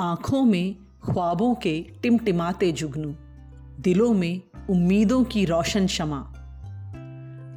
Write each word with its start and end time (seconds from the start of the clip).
आँखों 0.00 0.44
में 0.44 0.76
ख्वाबों 1.04 1.54
के 1.54 1.86
टिमटिमाते 2.02 2.72
जुगनू, 2.72 3.14
दिलों 3.80 4.14
में 4.14 4.40
उम्मीदों 4.70 5.24
की 5.24 5.44
रोशन 5.44 5.86
शमा। 5.86 6.18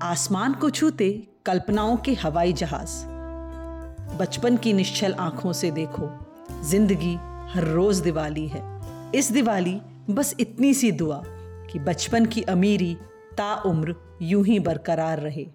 आसमान 0.02 0.54
को 0.54 0.70
छूते 0.70 1.28
कल्पनाओं 1.46 1.98
के 1.98 2.14
हवाई 2.14 2.54
जहाज़। 2.54 3.06
बचपन 4.18 4.58
की 4.58 4.74
निश्चल 4.74 5.14
आँखों 5.14 5.54
से 5.54 5.72
देखो, 5.72 6.10
ज़िंदगी 6.64 7.16
हर 7.50 7.64
रोज 7.64 7.98
दिवाली 7.98 8.48
है। 8.48 8.64
इस 9.16 9.32
दिवाली 9.32 9.82
बस 10.10 10.36
इतनी 10.40 10.74
सी 10.74 10.92
दुआ 10.92 11.24
कि 11.72 11.80
बचपन 11.80 12.26
की 12.26 12.42
अमीरी 12.42 12.98
ताउम्र 13.38 13.96
यूँ 14.22 14.46
ही 14.46 14.60
बरकरार 14.60 15.20
रहे। 15.20 15.48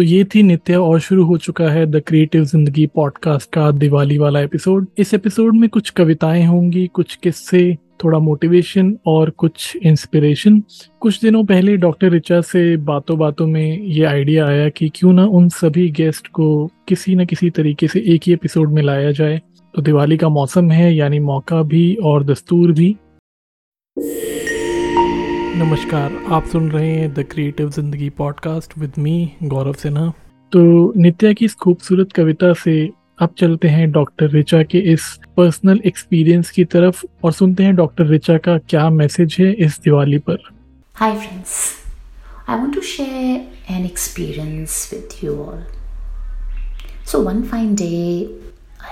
तो 0.00 0.04
ये 0.04 0.24
थी 0.24 0.42
नित्या 0.42 0.80
और 0.80 1.00
शुरू 1.00 1.24
हो 1.24 1.36
चुका 1.36 1.64
है 1.70 1.84
द 1.86 2.00
क्रिएटिव 2.06 2.44
ज़िंदगी 2.44 2.86
पॉडकास्ट 2.86 3.50
का 3.52 3.70
दिवाली 3.70 4.16
वाला 4.18 4.40
एपिसोड। 4.40 4.86
इस 4.98 5.12
एपिसोड 5.14 5.56
में 5.56 5.68
कुछ 5.70 5.90
कविताएँ 5.90 6.44
होंगी, 6.44 6.86
कुछ 6.86 7.14
किस्से, 7.16 7.74
थोड़ा 8.04 8.18
मोटिवेशन 8.18 8.96
और 9.06 9.30
कुछ 9.30 9.76
इंस्पिरेशन 9.76 10.62
कुछ 11.00 11.20
दिनों 11.20 11.44
पहले 11.44 11.76
डॉक्टर 11.76 12.10
रिचा 12.10 12.40
से 12.40 12.76
बातों 12.76 13.18
बातों 13.18 13.46
में 13.46 13.78
ये 13.78 14.04
आइडिया 14.04 14.46
आया 14.46 14.68
कि 14.68 14.88
क्यों 14.88 15.12
ना 15.12 15.26
उन 15.26 15.48
सभी 15.48 15.88
गेस्ट 15.90 16.28
को 16.28 16.66
किसी 16.88 17.14
न 17.14 17.24
किसी 17.24 17.50
तरीके 17.50 17.88
से 17.88 18.04
एक 18.06 18.20
ही 18.26 18.32
एपिसोड 18.32 18.72
में 18.72 18.82
लाया 18.82 19.10
जाए। 19.10 19.40
तो 19.74 19.82
दिवाली 19.82 20.16
का 20.16 20.28
मौसम 20.28 20.70
है, 20.70 20.94
यानी 20.96 21.18
मौका 21.18 21.62
भी 21.62 21.94
और 21.94 22.24
दस्तूर 22.24 22.72
भी। 22.72 22.96
नमस्कार 25.60 26.24
आप 26.28 26.46
सुन 26.46 26.70
रहे 26.70 26.90
हैं 26.90 27.14
the 27.14 27.22
creative 27.22 27.70
Zindagi 27.70 28.10
podcast 28.10 28.78
with 28.78 28.92
me 28.98 29.32
Gaurav 29.42 29.72
Sinha. 29.72 30.12
तो 30.52 30.92
नित्या 30.96 31.32
की 31.32 31.44
इस 31.44 31.54
खूबसूरत 31.54 32.12
कविता 32.12 32.52
से 32.52 32.90
अब 33.18 33.34
चलते 33.38 33.68
हैं 33.68 33.92
डॉक्टर 33.92 34.30
रिचा 34.30 34.62
के 34.62 34.78
इस 34.78 35.18
पर्सनल 35.36 35.80
एक्सपीरियंस 35.86 36.50
की 36.50 36.64
तरफ़ 36.64 37.04
और 37.24 37.32
सुनते 37.32 37.62
हैं 37.62 37.76
डॉक्टर 37.76 38.06
रिचा 38.06 38.38
का 38.38 38.58
क्या 38.58 38.90
मैसेज 38.90 39.36
है 39.40 39.52
इस 39.52 39.80
दिवाली 39.84 40.18
पर। 40.18 40.38
Hi 40.94 41.16
friends 41.16 41.74
I 42.48 42.58
want 42.58 42.74
to 42.74 42.80
share 42.80 43.74
an 43.74 43.84
experience 43.84 44.90
with 44.94 45.24
you 45.24 45.36
all 45.36 45.64
so 47.06 47.22
one 47.22 47.42
fine 47.42 47.74
day 47.74 48.24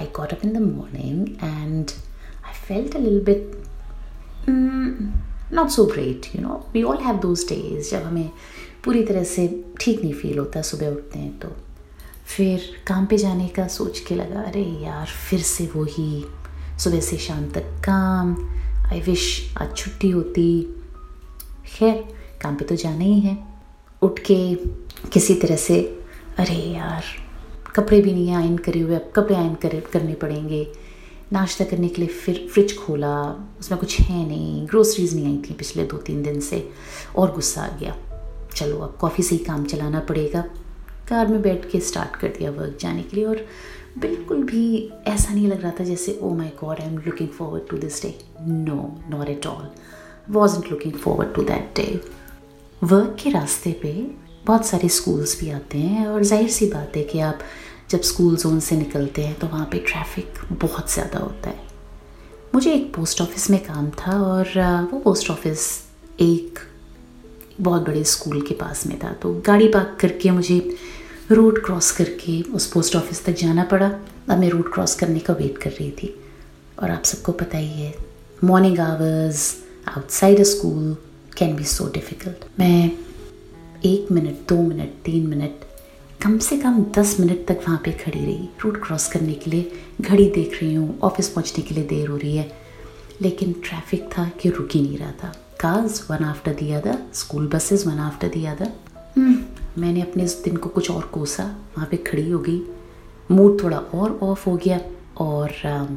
I 0.00 0.06
got 0.16 0.28
up 0.28 0.44
in 0.44 0.52
the 0.52 0.56
morning 0.56 1.28
and 1.28 1.86
I 2.46 2.52
felt 2.68 2.96
a 2.96 2.98
little 2.98 3.20
bit 3.20 3.52
not 5.52 5.68
so 5.68 5.84
great 5.84 6.36
you 6.36 6.42
know 6.42 6.66
we 6.72 6.82
all 6.82 6.96
have 6.96 7.16
those 7.16 7.46
days 7.48 7.90
जब 7.90 8.02
हमें 8.02 8.30
पूरी 8.84 9.02
तरह 9.02 9.24
से 9.24 9.64
ठीक 9.80 10.02
नहीं 10.02 10.12
feel 10.12 10.38
होता 10.38 10.62
सुबह 10.62 10.88
उठते 10.88 11.18
हैं 11.18 11.38
तो। 11.38 11.48
फिर 12.36 12.60
काम 12.86 13.06
पे 13.06 13.18
जाने 13.18 13.48
का 13.48 13.66
सोच 13.66 14.00
के 14.00 14.14
लगा, 14.14 14.40
अरे 14.40 14.62
यार, 14.62 15.06
फिर 15.06 15.40
से 15.40 15.66
वो 15.66 15.84
ही 15.84 16.24
सुबह 16.78 17.00
से 17.00 17.16
शाम 17.16 17.50
तक 17.50 17.62
काम। 17.62 18.36
आई 18.86 19.00
विश 19.00 19.54
आज 19.60 19.76
छुट्टी 19.76 20.10
होती। 20.10 20.62
खैर, 21.66 22.04
काम 22.42 22.56
पे 22.56 22.64
तो 22.64 22.76
जाना 22.76 23.04
ही 23.04 23.20
है। 23.20 23.38
उठ 24.02 24.18
के 24.18 24.54
किसी 25.12 25.34
तरह 25.34 25.56
से, 25.56 25.80
अरे 26.38 26.54
यार, 26.54 27.04
कपड़े 27.76 28.00
भी 28.00 28.12
नहीं 28.12 28.34
आयन 28.34 28.56
करे 28.56 28.80
हुए, 28.80 28.94
अब 28.94 29.12
कपड़े 29.16 29.36
आयन 29.36 29.54
करे, 29.54 29.80
करने 29.92 30.14
पड़ेंगे। 30.14 30.72
नाश्ता 31.32 31.64
करने 31.64 31.88
के 31.88 32.02
लिए 32.02 32.14
फिर 32.14 32.46
फ्रिज 32.52 32.76
खोला, 32.78 33.16
उसमें 33.60 33.78
कुछ 33.80 34.00
है 34.00 34.26
नहीं 34.28 34.66
ग्रोसरीज 34.66 35.14
नहीं 35.14 35.26
आई 35.26 35.42
थी 35.50 35.54
पिछले 35.54 35.84
दो 35.86 35.96
तीन 35.96 36.22
दिन 36.22 36.40
से, 36.40 36.68
और 37.16 37.32
गुस्सा 37.32 37.62
आ 37.62 37.76
गया। 37.78 37.96
चलो 38.54 38.78
अब 38.78 38.96
कॉफ़ी 39.00 39.22
से 39.22 39.34
ही 39.34 39.44
काम 39.44 39.64
चलाना 39.64 40.00
पड़ेगा। 40.00 40.44
कार 41.08 41.26
में 41.26 41.40
बैठ 41.42 41.70
के 41.70 41.80
स्टार्ट 41.80 42.16
कर 42.20 42.28
दिया 42.28 42.50
वर्क 42.50 42.78
जाने 42.80 43.02
के 43.02 43.16
लिए 43.16 43.24
और 43.24 43.44
बिल्कुल 43.98 44.42
भी 44.42 44.64
ऐसा 45.06 45.34
नहीं 45.34 45.46
लग 45.48 45.62
रहा 45.62 45.72
था 45.80 45.84
जैसे 45.84 46.18
ओ 46.22 46.32
my 46.34 46.48
God 46.60 46.80
I 46.80 46.86
am 46.86 46.98
looking 46.98 47.28
forward 47.28 47.68
to 47.70 47.78
this 47.78 48.02
day 48.02 48.14
no 48.40 48.76
not 49.10 49.28
at 49.28 49.46
all 49.46 49.68
was 50.30 50.58
looking 50.70 50.94
forward 50.94 51.34
to 51.34 51.42
that 51.42 51.72
day 51.76 52.00
work 52.82 53.16
के 53.22 53.30
रास्ते 53.30 53.72
पे 53.82 53.92
बहुत 54.46 54.66
सारे 54.66 54.88
स्कूल्स 54.88 55.38
भी 55.40 55.50
आते 55.50 55.78
हैं 55.78 56.06
और 56.06 56.22
ज़ाहिर 56.22 56.48
सी 56.48 56.66
बात 56.66 56.96
है 56.96 57.02
कि 57.02 57.20
आप 57.20 57.38
जब 57.90 58.00
स्कूल 58.02 58.36
जोन 58.36 58.58
से 58.60 58.76
निकलते 58.76 59.22
हैं 59.22 59.38
तो 59.38 59.46
वहाँ 59.46 59.68
पे 59.72 59.78
ट्रैफ़िक 59.78 60.40
बहुत 60.62 60.92
ज़्यादा 60.92 61.18
होता 61.18 61.50
है। 61.50 61.66
मुझे 62.54 62.72
एक 62.72 62.92
पोस्ट 62.94 63.20
ऑफ़िस 63.20 63.48
में 63.50 63.58
काम 63.64 63.88
था 63.98 64.20
और 64.22 64.48
वो 64.92 64.98
पोस्ट 64.98 65.30
ऑफ़िस 65.30 65.68
एक 66.20 66.58
बहुत 67.60 67.82
बड़े 67.82 68.02
स्कूल 68.04 68.40
के 68.42 68.54
पास 68.54 68.86
में 68.86 68.98
था 68.98 69.12
तो 69.12 69.32
गाड़ी 69.46 69.68
पार्क 69.68 69.96
करके 70.00 70.30
मुझे 70.30 70.58
रोड 71.30 71.64
क्रॉस 71.64 71.90
करके 71.92 72.40
उस 72.54 72.66
पोस्ट 72.72 72.96
ऑफ़िस 72.96 73.24
तक 73.24 73.36
जाना 73.36 73.64
पड़ा। 73.64 73.86
अब 74.28 74.38
मैं 74.38 74.48
रोड 74.50 74.72
क्रॉस 74.72 74.94
करने 74.94 75.18
का 75.18 75.34
वेट 75.34 75.58
कर 75.58 75.70
रही 75.70 75.90
थी। 75.92 76.14
और 76.82 76.90
आप 76.90 77.04
सबको 77.04 77.32
पता 77.32 77.58
ही 77.58 77.80
है 77.80 77.94
morning 78.44 78.78
hours 78.80 79.54
outside 79.88 80.42
school 80.42 80.96
can 81.38 81.56
be 81.56 81.64
so 81.66 81.90
difficult 81.94 82.44
मैं 82.58 82.90
एक 83.84 84.12
मिनट 84.12 84.48
दो 84.48 84.62
मिनट 84.62 84.92
तीन 85.04 85.26
मिनट 85.26 85.64
कम 86.20 86.38
से 86.38 86.56
कम 86.58 86.80
दस 86.96 87.14
मिनट 87.20 87.44
तक 87.48 87.58
वहाँ 87.58 87.80
पे 87.84 87.90
खड़ी 87.92 88.20
रही। 88.20 88.48
रोड 88.62 88.80
क्रॉस 88.84 89.06
करने 89.08 89.32
के 89.32 89.50
लिए 89.50 89.70
घड़ी 90.00 90.24
देख 90.30 90.58
रही 90.62 90.74
हूँ 90.74 90.98
ऑफ़िस 91.02 91.28
पहुँचने 91.28 91.62
के 91.64 91.74
लिए 91.74 91.84
देर 91.84 92.08
हो 92.08 92.16
रही 92.16 92.36
है। 92.36 92.50
लेकिन 93.22 93.52
ट्रैफ़िक 93.64 94.08
था 94.12 94.28
कि 94.40 94.48
रुक 94.48 94.68
ही 94.74 94.80
नहीं 94.82 94.98
रहा 94.98 95.10
था। 95.22 95.28
Cars 95.60 96.10
one 96.10 96.24
after 96.24 96.54
the 96.54 96.70
other 96.72 96.98
school 97.14 97.46
buses 97.48 97.86
one 97.86 97.98
after 97.98 98.28
the 98.28 98.44
other 98.46 98.72
मैंने 99.78 100.02
अपने 100.02 100.24
इस 100.24 100.34
दिन 100.44 100.56
को 100.56 100.68
कुछ 100.68 100.90
और 100.90 101.02
कोसा 101.14 101.44
वहाँ 101.76 101.88
पे 101.90 101.96
खड़ी 101.96 102.28
हो 102.30 102.38
गई। 102.38 102.60
मूड 103.30 103.62
थोड़ा 103.62 103.78
और 103.78 104.18
ऑफ़ 104.22 104.48
हो 104.50 104.56
गया 104.56 104.80
और 105.18 105.48
um, 105.48 105.94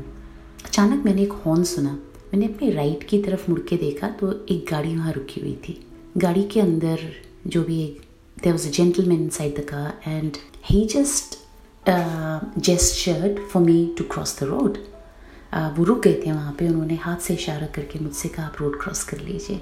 अचानक 0.65 1.05
मैंने 1.05 1.21
एक 1.21 1.33
हॉर्न 1.45 1.63
सुना। 1.63 1.91
मैंने 2.33 2.45
अपने 2.45 2.69
राइट 2.71 3.03
की 3.03 3.21
तरफ़ 3.23 3.49
मुड़ 3.49 3.59
के 3.69 3.77
देखा 3.77 4.09
तो 4.21 4.31
एक 4.49 4.65
गाड़ी 4.71 4.95
वहाँ 4.95 5.13
रुकी 5.13 5.41
हुई 5.41 5.57
थी। 5.67 5.79
गाड़ी 6.17 6.43
के 6.43 6.61
अंदर 6.61 7.09
जो 7.47 7.63
भी 7.63 7.81
एक 7.83 8.01
there 8.43 8.53
was 8.53 8.67
a 8.67 8.71
gentleman 8.71 9.27
side 9.37 9.57
the 9.59 9.65
car 9.69 10.09
and 10.11 10.37
he 10.69 10.85
just 10.93 11.37
gestured 12.67 13.39
for 13.51 13.63
me 13.63 13.93
to 13.97 14.03
cross 14.13 14.39
the 14.39 14.43
road 14.49 14.77
वो 15.77 15.83
रुक 15.83 16.01
गए 16.03 16.21
थे 16.25 16.31
वहाँ 16.31 16.55
पे, 16.59 16.67
उन्होंने 16.67 16.95
हाथ 17.01 17.17
से 17.27 17.33
इशारा 17.33 17.67
करके 17.75 17.99
मुझसे 17.99 18.29
कहा, 18.29 18.45
आप 18.45 18.55
रोड 18.61 18.81
क्रॉस 18.83 19.03
कर 19.03 19.19
लीजिए 19.19 19.61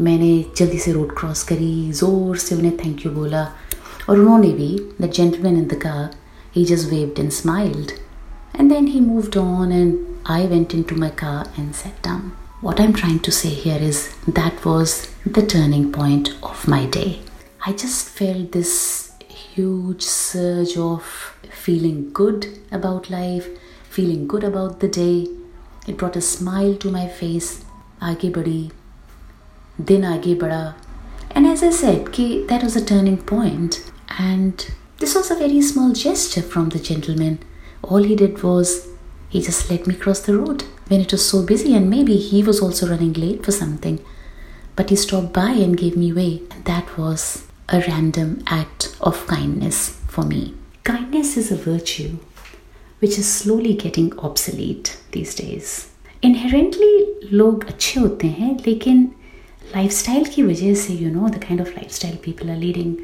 मैंने 0.00 0.32
जल्दी 0.56 0.78
से 0.78 0.92
रोड 0.92 1.18
क्रॉस 1.18 1.42
करी, 1.48 1.92
ज़ोर 1.92 2.36
से 2.36 2.54
उन्हें 2.54 2.76
थैंक 2.84 3.06
यू 3.06 3.12
बोला 3.12 3.44
और 4.08 4.18
उन्होंने 4.18 4.50
भी 4.60 4.70
the 5.00 5.10
gentleman 5.10 5.56
in 5.58 5.66
the 5.68 5.80
car 5.82 6.16
he 6.56 6.64
just 6.64 6.90
waved 6.90 7.18
and 7.18 7.30
smiled 7.42 7.92
and 8.58 8.72
then 8.72 8.86
he 8.90 9.00
moved 9.06 9.36
on 9.36 9.72
and 9.78 10.20
I 10.34 10.46
went 10.52 10.74
into 10.76 10.96
my 11.00 11.10
car 11.22 11.40
and 11.58 11.74
sat 11.80 11.98
down. 12.06 12.32
What 12.62 12.80
I'm 12.80 12.94
trying 13.00 13.18
to 13.26 13.32
say 13.38 13.50
here 13.64 13.80
is 13.88 13.98
that 14.38 14.64
was 14.64 14.94
the 15.26 15.42
turning 15.54 15.92
point 15.92 16.30
of 16.42 16.62
my 16.74 16.86
day. 16.86 17.10
I 17.65 17.73
just 17.73 18.07
felt 18.07 18.51
this 18.51 19.11
huge 19.29 20.03
surge 20.03 20.77
of 20.77 21.03
feeling 21.51 22.11
good 22.11 22.47
about 22.71 23.09
life, 23.09 23.47
feeling 23.89 24.27
good 24.27 24.43
about 24.43 24.79
the 24.79 24.87
day. 24.87 25.27
It 25.87 25.97
brought 25.97 26.15
a 26.15 26.21
smile 26.21 26.75
to 26.75 26.91
my 26.91 27.07
face. 27.07 27.63
आगे 28.01 28.29
बढ़ी 28.35 28.71
दिन 29.87 30.05
आगे 30.05 30.33
बढ़ा 30.39 30.73
and 31.35 31.47
as 31.47 31.61
I 31.63 31.69
said 31.69 32.07
कि 32.13 32.47
that 32.47 32.63
was 32.63 32.75
a 32.75 32.83
turning 32.83 33.17
point 33.17 33.79
and 34.19 34.65
this 34.99 35.13
was 35.15 35.29
a 35.31 35.35
very 35.35 35.61
small 35.61 35.93
gesture 35.93 36.41
from 36.41 36.69
the 36.69 36.79
gentleman. 36.79 37.39
All 37.83 38.03
he 38.03 38.15
did 38.15 38.41
was 38.43 38.87
he 39.29 39.41
just 39.41 39.69
let 39.69 39.87
me 39.87 39.93
cross 39.93 40.19
the 40.21 40.37
road 40.37 40.63
when 40.87 41.01
it 41.01 41.11
was 41.11 41.27
so 41.27 41.43
busy 41.43 41.75
and 41.75 41.89
maybe 41.89 42.17
he 42.17 42.43
was 42.43 42.59
also 42.61 42.87
running 42.87 43.13
late 43.13 43.45
for 43.45 43.51
something. 43.51 44.03
But 44.75 44.89
he 44.89 44.95
stopped 44.95 45.33
by 45.33 45.51
and 45.51 45.77
gave 45.77 45.95
me 45.95 46.11
way 46.11 46.41
and 46.51 46.65
that 46.65 46.97
was 46.97 47.44
a 47.68 47.80
random 47.80 48.42
act 48.46 48.96
of 49.00 49.26
kindness 49.26 49.90
for 50.08 50.24
me. 50.24 50.54
Kindness 50.84 51.36
is 51.36 51.50
a 51.50 51.56
virtue 51.56 52.18
which 53.00 53.18
is 53.18 53.28
slowly 53.28 53.74
getting 53.74 54.16
obsolete 54.18 54.96
these 55.12 55.34
days. 55.34 55.88
Inherently, 56.22 56.92
लोग 57.32 57.64
अच्छे 57.64 58.00
होते 58.00 58.26
हैं, 58.26 58.56
लेकिन 58.66 59.02
lifestyle 59.74 60.24
की 60.34 60.42
वजह 60.42 60.74
से 60.74 60.94
you 60.94 61.10
know 61.12 61.28
the 61.28 61.42
kind 61.44 61.60
of 61.60 61.68
lifestyle 61.68 62.16
people 62.24 62.50
are 62.50 62.56
leading 62.56 62.94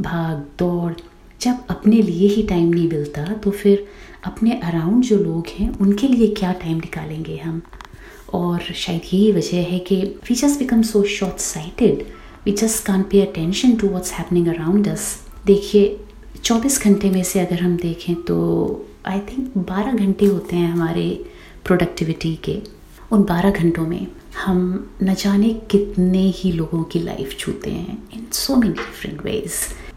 भाग, 0.00 0.44
दौड़, 0.58 0.92
जब 1.40 1.66
अपने 1.70 2.02
लिए 2.02 2.28
ही 2.28 2.42
टाइम 2.42 2.68
नहीं 2.68 2.88
मिलता 2.88 3.24
तो 3.44 3.50
फिर 3.50 3.86
अपने 4.24 4.60
अराउंड 4.60 5.04
जो 5.04 5.16
लोग 5.18 5.46
हैं, 5.58 5.70
उनके 5.78 6.08
लिए 6.08 6.34
क्या 6.34 6.52
टाइम 6.52 6.76
निकालेंगे 6.76 7.36
हम 7.36 7.62
और 8.34 8.72
शायद 8.74 9.02
यही 9.04 9.32
वजह 9.32 9.62
है 9.70 9.78
कि 9.78 10.02
we 10.28 10.34
just 10.34 10.58
become 10.58 10.82
so 10.82 11.04
short 11.18 11.38
sighted 11.40 12.06
we 12.48 12.52
just 12.56 12.84
can't 12.84 13.02
pay 13.02 13.20
attention 13.20 13.74
to 13.76 13.88
what's 13.88 14.12
happening 14.12 14.46
around 14.48 14.86
us 14.88 15.02
देखिए 15.46 15.98
24 16.44 16.78
घंटे 16.84 17.10
में 17.10 17.22
से 17.22 17.40
अगर 17.40 17.60
हम 17.60 17.76
देखें 17.76 18.14
तो 18.22 18.36
आई 19.06 19.18
थिंक 19.18 19.52
12 19.70 19.98
घंटे 19.98 20.26
होते 20.26 20.56
हैं 20.56 20.70
हमारे 20.72 21.04
प्रोडक्टिविटी 21.64 22.34
के। 22.44 22.56
उन 23.12 23.24
12 23.24 23.58
घंटों 23.60 23.86
में 23.86 24.06
हम 24.44 24.62
न 25.02 25.14
जाने 25.14 25.52
कितने 25.70 26.22
ही 26.36 26.52
लोगों 26.52 26.82
की 26.84 26.98
लाइफ 26.98 27.36
छूते 27.38 27.70
हैं 27.70 27.98
in 28.14 28.26
so 28.32 28.56
many 28.56 28.74
different 28.74 29.22
ways 29.24 29.52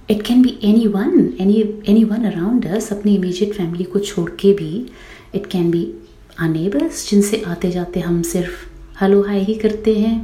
it 0.09 0.21
can 0.21 0.41
be 0.41 0.57
anyone 0.87 1.33
any 1.39 1.61
anyone 2.03 2.31
around 2.31 2.67
us 2.67 2.91
अपनी 2.93 3.15
इमीजिएट 3.15 3.53
फैमिली 3.53 3.83
को 3.83 3.99
छोड़ 4.11 4.29
के 4.39 4.53
भी 4.53 4.73
it 5.35 5.47
can 5.47 5.71
be 5.71 5.87
our 6.39 6.49
neighbours 6.49 7.09
जिनसे 7.09 7.43
आते 7.47 7.71
जाते 7.71 7.99
हम 7.99 8.21
सिर्फ़ 8.35 8.65
हेलो 9.01 9.21
हाय 9.23 9.43
ही 9.43 9.53
करते 9.55 9.95
हैं। 9.95 10.15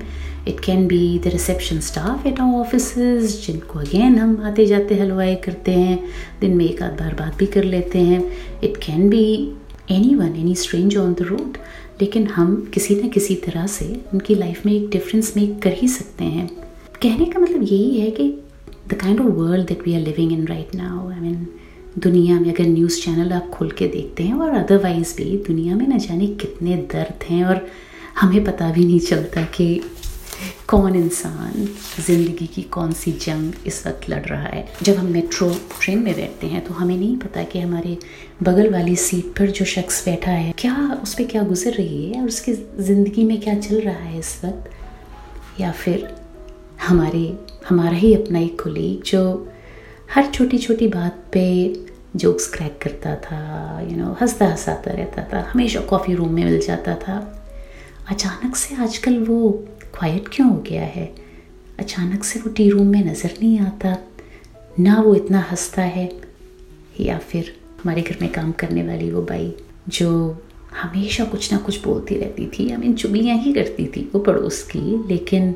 It 0.48 0.60
can 0.60 0.88
be 0.88 1.20
the 1.20 1.28
reception 1.28 1.80
staff 1.80 2.26
at 2.28 2.40
our 2.40 2.60
office 2.60 2.94
जिनको 3.46 3.80
अगेन 3.80 4.18
हम 4.20 4.42
आते 4.46 4.66
जाते 4.66 4.96
हेलो 4.96 5.16
हाय 5.16 5.36
करते 5.46 5.72
हैं, 5.72 6.00
दिन 6.42 6.56
में 6.58 6.66
एक 6.66 6.82
आध 6.84 7.00
बार 7.00 7.14
बात 7.14 7.36
भी 7.38 7.46
कर 7.46 7.64
लेते 7.64 8.00
हैं। 8.00 8.22
It 8.64 8.78
can 8.78 9.10
be 9.10 9.26
anyone 10.16 10.36
any 10.36 10.56
strange 10.56 10.98
on 10.98 11.14
the 11.14 11.26
road 11.30 11.58
लेकिन 12.02 12.28
हम 12.28 12.56
किसी 12.74 12.96
न 12.96 13.10
किसी 13.10 13.36
तरह 13.46 13.68
से 13.68 13.86
उनकी 14.14 14.36
लाइफ 14.36 14.66
में 14.66 14.74
एक 14.74 14.90
डिफरेंस 14.90 15.34
मेक 15.38 15.62
कर 15.62 15.74
ही 15.74 15.88
सकते 15.88 16.24
हैं। 16.26 16.48
कहने 17.02 17.26
का 17.26 17.40
मतलब 17.40 17.64
यही 17.64 18.00
है 18.00 18.10
कि 18.12 18.30
the 18.90 18.94
kind 18.94 19.20
of 19.20 19.28
world 19.28 19.68
that 19.68 19.88
we 19.88 19.94
are 19.96 20.02
living 20.02 20.32
in 20.34 20.46
right 20.48 20.76
now 20.76 21.10
I 21.12 21.20
mean 21.20 21.48
दुनिया 22.00 22.40
में 22.40 22.54
अगर 22.54 22.68
न्यूज़ 22.68 23.02
चैनल 23.02 23.32
आप 23.34 23.50
खोल 23.50 23.72
के 23.72 23.88
देखते 23.88 24.24
हैं 24.24 24.34
और 24.34 24.54
अदरवाइज़ 24.54 25.16
भी 25.18 25.38
दुनिया 25.48 25.76
में 25.76 25.88
न 25.88 25.98
जाने 25.98 26.28
कितने 26.42 26.76
दर्द 26.94 27.24
हैं 27.30 27.44
और 27.46 27.66
हमें 28.20 28.44
पता 28.46 28.72
भी 28.72 28.86
नहीं 28.86 29.00
चलता 29.00 29.44
कि 29.56 29.66
कौन 30.70 30.96
इंसान 30.96 31.66
ज़िंदगी 32.06 32.46
की 32.46 32.62
कौन 32.62 32.92
सी 32.92 33.12
जंग 33.12 33.54
इस 33.66 33.86
वक्त 33.88 34.10
लड़ 34.10 34.24
रहा 34.26 34.44
है? 34.44 34.68
जब 34.84 34.96
हम 34.96 35.06
मेट्रो 35.06 35.50
ट्रेन 35.82 36.00
में 36.00 36.14
बैठते 36.16 36.48
हैं 36.48 36.64
तो 36.66 36.74
हमें 36.74 36.96
नहीं 36.98 37.16
पता 37.18 37.44
कि 37.44 37.60
हमारे 37.60 37.98
बगल 38.44 38.70
वाली 38.74 38.96
सीट 38.96 39.26
पर 39.38 39.52
जो 39.52 39.66
शख्स 39.66 40.04
बैठा 40.06 40.32
है, 40.32 40.54
क्या 40.60 41.00
उस 41.04 41.14
पर 41.14 41.24
क्या 41.24 41.44
गुजर 41.44 41.74
रही 41.74 42.10
है 42.10 42.22
और 42.22 42.28
उसकी 42.28 42.54
ज़िंदगी 42.54 43.24
में 43.24 43.40
क्या 43.42 43.56
चल 43.60 43.80
रहा 43.80 43.96
है 43.96 44.20
इस 44.20 44.42
वक्त? 44.46 44.70
या 45.60 45.72
फिर 45.72 46.08
हमारे, 46.88 47.38
हमारा 47.70 47.96
ही 47.98 48.14
अपना 48.16 48.40
एक 48.40 48.62
कुलीग 48.62 49.04
जो 49.04 49.24
हर 50.16 50.30
छोटी 50.32 50.58
छोटी 50.58 50.88
बात 50.88 51.24
पे 51.34 51.46
जोक्स 52.16 52.48
क्रैक 52.54 52.80
करता 52.82 53.16
था 53.22 53.80
यू 53.90 53.98
नो 53.98 54.18
हंसता 54.22 54.46
हंसाता 54.46 54.92
रहता 54.92 55.24
था, 55.24 55.48
हमेशा 55.52 55.80
कॉफ़ी 55.80 56.14
रूम 56.14 56.34
में 56.34 56.44
मिल 56.46 56.60
जाता 56.68 56.96
था। 56.98 57.18
अचानक 58.10 58.56
से 58.56 58.76
आजकल 58.76 59.18
वो 59.24 59.40
क्वाइट 59.98 60.28
क्यों 60.34 60.50
हो 60.50 60.58
गया 60.62 60.84
है? 60.84 61.06
अचानक 61.80 62.24
से 62.24 62.40
वो 62.40 62.50
टी 62.50 62.70
रूम 62.70 62.88
में 62.88 63.04
नज़र 63.06 63.34
नहीं 63.42 63.60
आता। 63.60 63.96
ना 64.80 65.00
वो 65.02 65.14
इतना 65.16 65.40
हंसता 65.42 65.82
है, 65.82 66.10
या 67.00 67.18
फिर 67.20 67.54
हमारे 67.82 68.02
घर 68.02 68.18
में 68.22 68.32
काम 68.32 68.52
करने 68.52 68.84
वाली 68.84 69.10
वो 69.12 69.22
बाई, 69.22 69.54
जो 69.90 70.42
हमेशा 70.82 71.26
कुछ 71.26 71.52
ना 71.54 71.58
कुछ 71.60 71.84
बोलती 71.84 72.18
रहती 72.18 72.46
थी 72.48 72.70
आई 72.72 72.78
मीन 72.78 72.94
चुगलियाँ 72.94 73.38
ही 73.38 73.54
करती 73.54 73.86
थी 73.88 74.10
वो 74.14 74.20
पड़ोस 74.20 74.62
की, 74.64 75.08
लेकिन 75.08 75.56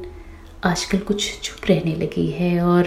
आजकल 0.63 0.99
कुछ 0.99 1.39
चुप 1.41 1.65
रहने 1.69 1.95
लगी 1.95 2.27
है 2.29 2.61
और 2.61 2.85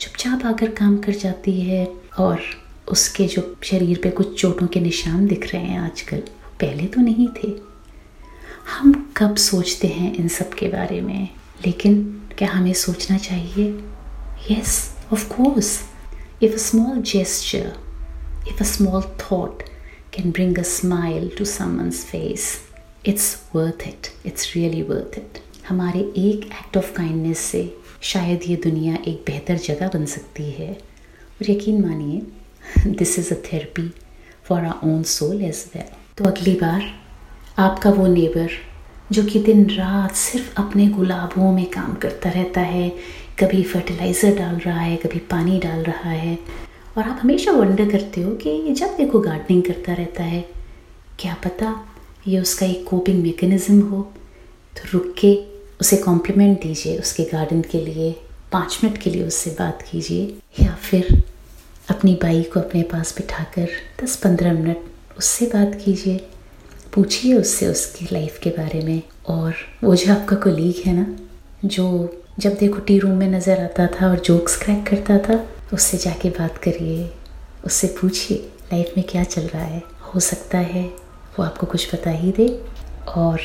चुपचाप 0.00 0.44
आकर 0.46 0.70
काम 0.70 0.98
कर 0.98 1.12
जाती 1.12 1.60
है 1.60 1.86
और 2.18 2.40
उसके 2.88 3.26
जो 3.26 3.42
शरीर 3.62 4.00
पे 4.02 4.10
कुछ 4.10 4.40
चोटों 4.40 4.66
के 4.66 4.80
निशान 4.80 5.26
दिख 5.26 5.52
रहे 5.52 5.62
हैं 5.62 5.78
आजकल 5.80 6.22
पहले 6.60 6.86
तो 6.86 7.00
नहीं 7.00 7.28
थे। 7.36 7.48
हम 8.68 8.92
कब 9.16 9.36
सोचते 9.36 9.88
हैं 9.88 10.14
इन 10.14 10.28
सब 10.28 10.52
के 10.54 10.68
बारे 10.68 11.00
में? 11.00 11.28
लेकिन 11.66 12.02
क्या 12.38 12.48
हमें 12.48 12.72
सोचना 12.72 13.16
चाहिए? 13.18 13.66
Yes 14.50 14.96
of 15.12 15.28
course 15.28 15.80
if 16.42 16.52
a 16.52 16.56
small 16.56 17.00
gesture 17.02 17.72
if 18.48 18.60
a 18.60 18.66
small 18.66 19.02
thought 19.20 19.62
can 20.14 20.30
bring 20.30 20.58
a 20.58 20.62
smile 20.62 21.30
to 21.38 21.44
someone's 21.44 22.04
face 22.04 22.50
it's 23.06 23.34
worth 23.54 23.88
it 23.88 24.12
it's 24.26 24.54
really 24.56 24.82
worth 24.82 25.18
it 25.18 25.42
हमारे 25.68 26.00
एक 26.00 26.46
एक्ट 26.46 26.76
ऑफ़ 26.76 26.92
काइंडनेस 26.92 27.38
से 27.38 27.64
शायद 28.02 28.40
ये 28.46 28.56
दुनिया 28.56 28.98
एक 29.08 29.24
बेहतर 29.26 29.56
जगह 29.56 29.88
बन 29.88 30.06
सकती 30.06 30.50
है। 30.50 30.72
और 30.72 31.50
यकीन 31.50 31.82
मानिए 31.82 32.86
this 32.88 33.18
is 33.18 33.34
a 33.34 33.36
therapy 33.52 33.90
for 34.44 34.64
our 34.64 34.88
own 34.88 35.02
soul 35.02 35.42
as 35.42 35.64
well 35.74 35.92
तो 36.18 36.24
अगली 36.24 36.54
बार 36.54 37.07
आपका 37.58 37.90
वो 37.90 38.06
नेबर, 38.06 38.50
जो 39.12 39.22
कि 39.24 39.38
दिन 39.38 39.64
रात 39.70 40.14
सिर्फ़ 40.14 40.60
अपने 40.60 40.86
गुलाबों 40.88 41.50
में 41.52 41.64
काम 41.66 41.94
करता 41.94 42.30
रहता 42.30 42.60
है, 42.60 42.88
कभी 43.40 43.62
फर्टिलाइज़र 43.62 44.36
डाल 44.36 44.54
रहा 44.56 44.80
है, 44.80 44.96
कभी 44.96 45.18
पानी 45.30 45.58
डाल 45.58 45.82
रहा 45.84 46.10
है। 46.10 46.38
और 46.98 47.04
आप 47.04 47.18
हमेशा 47.22 47.52
वंडर 47.52 47.90
करते 47.90 48.22
हो 48.22 48.34
कि 48.34 48.74
जब 48.74 48.94
देखो 48.96 49.20
गार्डनिंग 49.20 49.62
करता 49.62 49.92
रहता 49.92 50.22
है, 50.22 50.40
क्या 51.18 51.34
पता 51.34 51.74
ये 52.28 52.40
उसका 52.40 52.66
एक 52.66 52.86
कोपिंग 52.86 53.22
मेकनिज़म 53.22 53.80
हो। 53.80 54.02
तो 54.76 54.88
रुक 54.92 55.14
के 55.18 55.34
उसे 55.80 55.96
कॉम्प्लीमेंट 55.96 56.62
दीजिए 56.62 56.98
उसके 56.98 57.24
गार्डन 57.24 57.62
के 57.62 57.80
लिए, 57.80 58.12
पाँच 58.52 58.80
मिनट 58.84 58.98
के 58.98 59.10
लिए 59.10 59.26
उससे 59.26 59.50
बात 59.50 59.84
कीजिए, 59.90 60.34
या 60.60 60.74
फिर 60.74 61.22
अपनी 61.90 62.14
बाई 62.14 62.42
को 62.42 62.60
अपने 62.60 62.82
पास 62.82 63.14
बिठाकर 63.18 63.68
दस 64.02 64.16
पंद्रह 64.16 64.52
मिनट 64.52 65.18
उससे 65.18 65.46
बात 65.46 65.80
कीजिए। 65.84 66.26
पूछिए 66.94 67.34
उससे 67.34 67.66
उसकी 67.66 68.08
लाइफ 68.12 68.38
के 68.42 68.50
बारे 68.50 68.80
में। 68.80 69.02
और 69.26 69.54
वो 69.84 69.96
जो 69.96 70.12
आपका 70.12 70.36
कोलीग 70.36 70.82
है 70.86 70.92
ना, 70.92 71.16
जो 71.64 72.16
जब 72.38 72.54
देखो 72.54 72.78
टी 72.78 72.98
रूम 72.98 73.10
में 73.10 73.28
नज़र 73.28 73.60
आता 73.60 73.86
था 73.86 74.10
और 74.10 74.18
जोक्स 74.20 74.62
क्रैक 74.62 74.86
करता 74.86 75.18
था, 75.18 75.48
उससे 75.72 75.98
जाके 75.98 76.30
बात 76.30 76.58
करिए। 76.58 77.10
उससे 77.64 77.86
पूछिए 77.86 78.38
लाइफ 78.72 78.92
में 78.96 79.06
क्या 79.06 79.24
चल 79.24 79.42
रहा 79.42 79.64
है? 79.64 79.82
हो 80.14 80.20
सकता 80.20 80.58
है 80.58 80.84
वो 81.38 81.42
आपको 81.42 81.66
कुछ 81.66 81.94
बता 81.94 82.10
ही 82.10 82.32
दे। 82.32 82.64
और 83.08 83.40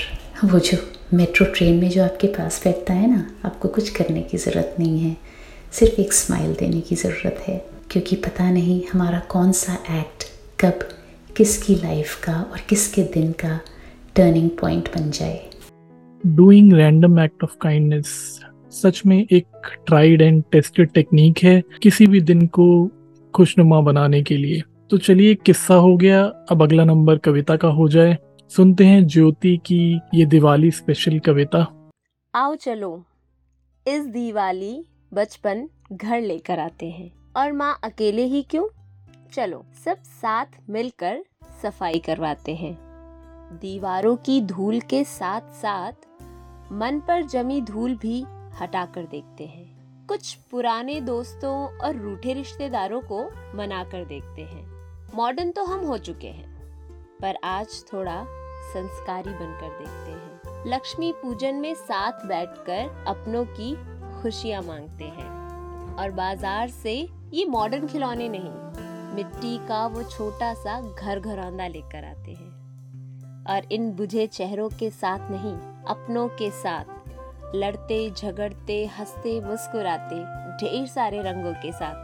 वो 0.46 0.60
जो 0.60 0.78
मेट्रो 1.14 1.48
ट्रेन 1.48 1.76
में 1.76 1.90
जो 1.90 2.04
आपके 2.04 2.28
पास 2.28 2.62
बैठता 2.64 2.94
है 2.94 3.12
ना, 3.12 3.36
आपको 3.46 3.68
कुछ 3.68 3.90
करने 3.90 4.22
की 4.22 4.38
ज़रूरत 4.38 4.76
नहीं 4.80 5.00
है। 5.00 5.18
सिर्फ़ 5.72 6.02
एक 6.02 6.14
स्माइल 6.14 6.54
देने 6.54 6.82
की 6.82 6.96
ज़रूरत 6.96 7.44
है। 7.48 7.66
क्योंकि 7.92 8.16
पता 8.16 8.52
नहीं 8.52 8.84
हमारा 8.94 9.20
कौन 9.20 9.52
सा 9.52 9.74
एक्ट 9.74 10.24
कब 10.62 11.03
किसकी 11.38 11.76
लाइफ 11.76 12.24
का 12.24 12.42
और 12.42 12.60
किसके 12.70 13.04
दिन 13.04 13.32
का 13.32 13.60
टर्निंग 14.16 14.50
पॉइंट 14.50 14.90
बन 14.90 15.12
जाए। 15.12 15.50
Doing 16.26 16.74
random 16.74 17.20
act 17.20 17.44
of 17.44 17.58
kindness 17.62 18.40
सच 18.72 19.02
में 19.06 19.28
एक 19.32 19.46
ट्राइड 19.88 20.22
एंड 20.22 20.44
टेस्टेड 20.52 20.90
टेक्निक 20.90 21.44
है 21.44 21.64
किसी 21.84 22.08
भी 22.08 22.22
दिन 22.22 22.48
को 22.48 22.90
खुशनुमा 23.34 23.82
बनाने 23.82 24.24
के 24.24 24.38
लिए। 24.38 24.62
तो 24.90 24.98
चलिए 24.98 25.36
किस्सा 25.36 25.76
हो 25.76 25.98
गया 25.98 26.24
अब 26.24 26.64
अगला 26.64 26.86
नंबर 26.86 27.18
कविता 27.18 27.56
का 27.56 27.68
हो 27.68 27.88
जाए। 27.90 28.18
सुनते 28.50 28.86
हैं 28.86 29.08
ज्योति 29.08 29.58
की 29.58 30.00
ये 30.14 30.26
दिवाली 30.26 30.72
स्पेशल 30.72 31.20
कविता। 31.20 31.92
आओ 32.36 32.56
चलो 32.56 33.04
इस 33.88 34.06
दिवाली 34.06 34.86
बचपन 35.14 35.70
घर 35.92 36.22
लेकर 36.22 36.60
आते 36.60 36.86
हैं। 36.86 37.12
और 37.38 37.52
माँ 37.52 37.80
अकेले 37.84 38.24
ही 38.24 38.42
क्यों? 38.42 38.83
चलो, 39.34 39.64
सब 39.76 40.02
साथ 40.06 40.46
मिलकर 40.70 41.24
सफ़ाई 41.62 42.00
करवाते 42.00 42.54
हैं। 42.56 42.76
दीवारों 43.62 44.16
की 44.16 44.40
धूल 44.42 44.80
के 44.82 45.04
साथ 45.04 45.54
साथ 45.54 46.06
मन 46.74 47.00
पर 47.08 47.24
जमी 47.24 47.60
धूल 47.62 47.96
भी 47.96 48.22
हटा 48.60 48.86
कर 48.86 49.06
देखते 49.06 49.46
हैं। 49.46 50.06
कुछ 50.08 50.34
पुराने 50.52 51.00
दोस्तों 51.02 51.54
और 51.78 51.96
रूठे 51.96 52.34
रिश्तेदारों 52.34 53.02
को 53.02 53.24
मना 53.58 53.84
कर 53.84 54.06
देखते 54.06 54.42
हैं। 54.44 54.66
मॉडर्न 55.16 55.52
तो 55.52 55.64
हम 55.64 55.86
हो 55.86 55.98
चुके 56.00 56.28
हैं, 56.30 56.48
पर 57.22 57.38
आज 57.46 57.84
थोड़ा 57.94 58.24
संस्कारी 58.74 59.30
बनकर 59.32 59.78
देखते 59.80 60.12
हैं। 60.12 60.72
लक्ष्मी 60.72 61.12
पूजन 61.22 61.56
में 61.56 61.74
साथ 61.76 62.26
बैठकर 62.28 63.06
अपनों 63.08 63.46
की 63.50 63.76
खुशियाँ 64.22 64.62
मांगते 64.62 65.06
हैं, 65.06 65.32
और 65.96 66.12
बाज़ार 66.12 66.70
से 66.72 66.96
ये 67.34 67.46
मॉडर्न 67.46 67.88
खिलौने 67.88 68.30
नहीं। 68.30 68.52
मिट्टी 69.14 69.68
का 69.68 69.88
वो 69.88 70.04
छोटा 70.04 70.54
सा 70.54 70.82
घर 70.82 71.20
घरौंदा 71.20 71.68
लेकर 71.68 72.06
आते 72.06 72.32
हैं। 72.32 72.54
और 73.46 73.62
इन 73.72 73.92
बुझे 73.92 74.28
चेहरों 74.28 74.70
के 74.70 74.90
साथ 74.90 75.32
नहीं, 75.32 75.56
अपनों 75.86 76.28
के 76.28 76.52
साथ 76.52 76.86
लड़ते, 77.56 78.10
झगड़ते, 78.12 78.86
हँसते, 78.86 79.42
मुस्कुराते, 79.42 80.16
ढेर 80.58 80.88
सारे 80.88 81.22
रंगों 81.22 81.54
के 81.54 81.72
साथ 81.72 81.96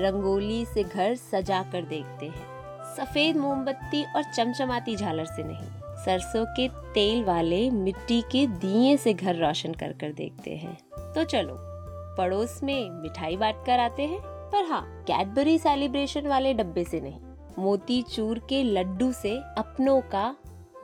रंगोली 0.00 0.64
से 0.64 0.82
घर 0.84 1.14
सजा 1.14 1.62
कर 1.62 1.82
देखते 1.82 2.26
हैं। 2.26 2.46
सफ़ेद 2.96 3.36
मोमबत्ती 3.36 4.04
और 4.16 4.22
चमचमाती 4.22 4.96
झालर 4.96 5.24
से 5.24 5.42
नहीं, 5.42 5.68
सरसों 6.04 6.44
के 6.44 6.68
तेल 6.68 7.24
वाले 7.24 7.70
मिट्टी 7.70 8.22
के 8.22 8.46
दिए 8.46 8.96
से 8.96 9.14
घर 9.14 9.36
रोशन 9.36 9.72
कर 9.74 9.92
कर 9.92 10.12
देखते 10.12 10.50
हैं। 10.50 10.78
तो 11.14 11.24
चलो, 11.24 11.56
पड़ोस 12.18 12.62
में 12.62 12.90
मिठाई 12.90 13.36
बांट 13.36 13.56
कर 13.66 13.78
आते 13.78 14.02
हैं। 14.02 14.37
पर 14.48 14.64
हाँ 14.64 14.82
कैडबरी 15.02 15.58
सेलिब्रेशन 15.58 16.26
वाले 16.26 16.52
डब्बे 16.54 16.84
से 16.84 17.00
नहीं, 17.00 17.20
मोती 17.58 18.00
चूर 18.04 18.38
के 18.48 18.62
लड्डू 18.64 19.10
से 19.12 19.36
अपनों 19.58 20.00
का 20.12 20.34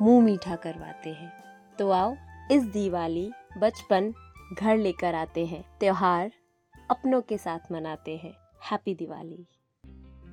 मुँह 0.03 0.25
मीठा 0.25 0.57
करवाते 0.57 1.11
हैं। 1.11 1.33
तो 1.79 1.91
आओ, 1.91 2.15
इस 2.53 2.63
दिवाली 2.65 3.31
बचपन 3.59 4.13
घर 4.55 4.77
लेकर 4.77 5.15
आते 5.15 5.45
हैं, 5.47 5.65
त्योहार 5.81 6.31
अपनों 6.91 7.21
के 7.21 7.37
साथ 7.39 7.73
मनाते 7.73 8.17
हैं। 8.17 8.33
हैप्पी 8.71 8.95
दिवाली। 8.95 9.45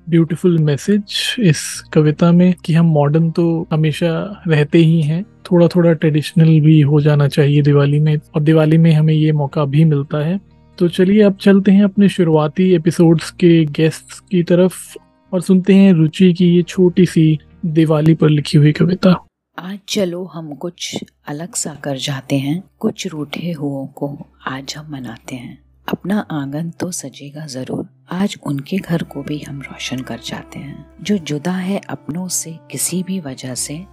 ब्यूटीफुल 0.06 0.58
मैसेज 0.58 1.36
इस 1.40 1.60
कविता 1.92 2.30
में 2.32 2.52
कि 2.54 2.72
हम 2.74 2.86
मॉडर्न 2.88 3.30
तो 3.30 3.44
हमेशा 3.72 4.08
रहते 4.48 4.78
ही 4.78 5.00
हैं 5.02 5.22
थोड़ा 5.44 5.68
थोड़ा 5.68 5.92
ट्रेडिशनल 5.92 6.48
भी 6.60 6.80
हो 6.80 7.00
जाना 7.00 7.28
चाहिए 7.28 7.62
दिवाली 7.62 8.00
में, 8.00 8.16
और 8.16 8.42
दिवाली 8.42 8.78
में 8.78 8.92
हमें 8.92 9.14
ये 9.14 9.32
मौका 9.32 9.64
भी 9.64 9.84
मिलता 9.84 10.18
है। 10.18 10.40
तो 10.78 10.88
चलिए 10.88 11.22
अब 11.22 11.36
चलते 11.36 11.72
हैं 11.72 11.84
अपने 11.84 12.08
शुरुआती 12.08 12.70
एपिसोड्स 12.74 13.30
के 13.30 13.64
गेस्ट्स 13.66 14.20
की 14.20 14.42
तरफ़ 14.42 14.96
और 15.32 15.40
सुनते 15.40 15.74
हैं 15.74 15.92
रुचि 15.92 16.32
की 16.32 16.46
ये 16.46 16.62
छोटी 16.62 17.06
सी 17.06 17.38
दिवाली 17.66 18.14
पर 18.14 18.28
लिखी 18.28 18.58
हुई 18.58 18.72
कविता। 18.72 19.14
आज 19.58 19.78
चलो 19.88 20.24
हम 20.24 20.54
कुछ 20.54 21.04
अलग 21.28 21.54
सा 21.54 21.74
कर 21.74 21.96
जाते 21.96 22.38
हैं, 22.38 22.62
कुछ 22.78 23.06
रूठे 23.06 23.52
हुओं 23.52 23.86
को 23.86 24.26
आज 24.46 24.74
हम 24.78 24.92
मनाते 24.92 25.36
हैं। 25.36 25.58
अपना 25.88 26.18
आँगन 26.30 26.70
तो 26.70 26.90
सजेगा 26.90 27.46
ज़रूर, 27.46 27.86
आज 28.12 28.36
उनके 28.46 28.78
घर 28.78 29.02
को 29.02 29.22
भी 29.22 29.38
हम 29.38 29.60
रोशन 29.60 30.00
कर 30.00 30.20
जाते 30.26 30.58
हैं। 30.58 30.84
जो 31.02 31.18
जुदा 31.18 31.52
है 31.52 31.80
अपनों 31.90 32.28
से, 32.28 32.58
किसी 32.70 33.02
भी 33.02 33.20
वजह 33.20 33.54
से 33.54 33.84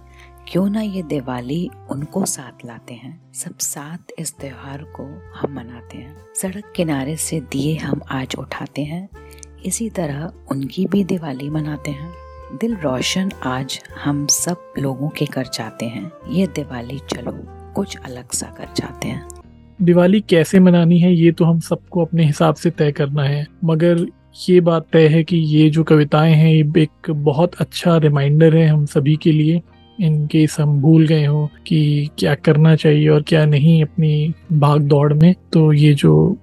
क्यों 0.48 0.70
ना 0.70 0.80
ये 0.80 1.02
दिवाली 1.02 1.70
उनको 1.90 2.24
साथ 2.24 2.66
लाते 2.66 2.94
हैं? 2.94 3.32
सब 3.32 3.58
साथ 3.58 3.98
इस 4.18 4.36
त्योहार 4.38 4.78
को 4.82 5.02
हम 5.34 5.52
मनाते 5.52 5.98
हैं। 5.98 6.16
सड़क 6.36 6.72
किनारे 6.76 7.16
से 7.16 7.40
दिए 7.40 7.76
हम 7.76 8.00
आज 8.10 8.36
उठाते 8.38 8.82
हैं। 8.82 9.08
इसी 9.64 9.90
तरह 9.90 10.32
उनकी 10.50 10.86
भी 10.86 11.04
दिवाली 11.04 11.50
मनाते 11.50 11.90
हैं। 11.90 12.10
दिल 12.60 12.74
रोशन 12.74 13.30
आज 13.42 13.80
हम 14.04 14.26
सब 14.26 14.74
लोगों 14.78 15.08
के 15.08 15.26
कर 15.26 15.44
जाते 15.44 15.86
हैं। 15.86 16.12
ये 16.28 16.46
दिवाली 16.46 16.98
चलो, 16.98 17.32
कुछ 17.74 17.96
अलग 17.96 18.30
सा 18.30 18.46
कर 18.46 18.68
जाते 18.76 19.08
हैं। 19.08 19.28
दिवाली 19.82 20.20
कैसे 20.20 20.60
मनानी 20.60 20.98
है, 20.98 21.14
ये 21.14 21.32
तो 21.32 21.44
हम 21.44 21.60
सबको 21.60 22.04
अपने 22.04 22.24
हिसाब 22.24 22.54
से 22.54 22.70
तय 22.70 22.92
करना 22.92 23.22
है। 23.22 23.46
मगर 23.64 24.06
ये 24.48 24.60
बात 24.60 24.86
तय 24.92 25.08
है 25.08 25.24
कि 25.24 25.36
ये 25.36 25.70
जो 25.70 25.84
कविताएँ 25.84 26.34
हैं, 26.34 26.52
ये 26.52 26.82
एक 26.82 27.10
बहुत 27.10 27.54
अच्छा 27.54 27.96
रिमाइंडर 27.96 28.56
है 28.56 28.66
हम 28.66 28.86
सभी 28.86 29.16
के 29.16 29.32
लिए। 29.32 29.62
इन 30.00 30.26
केस 30.26 30.56
हम 30.60 30.80
भूल 30.80 31.06
गए 31.06 31.24
हो 31.24 31.50
कि 31.66 32.08
क्या 32.18 32.34
करना 32.34 32.76
चाहिए 32.76 33.08
और 33.08 33.22
क्या 33.22 33.44
नहीं 33.46 33.82
अपनी 33.82 34.34
भाग 34.52 34.80
दौड़ 34.80 35.12
में। 35.14 35.34
तो 35.52 35.72
ये 35.72 35.94
जो 35.94 36.36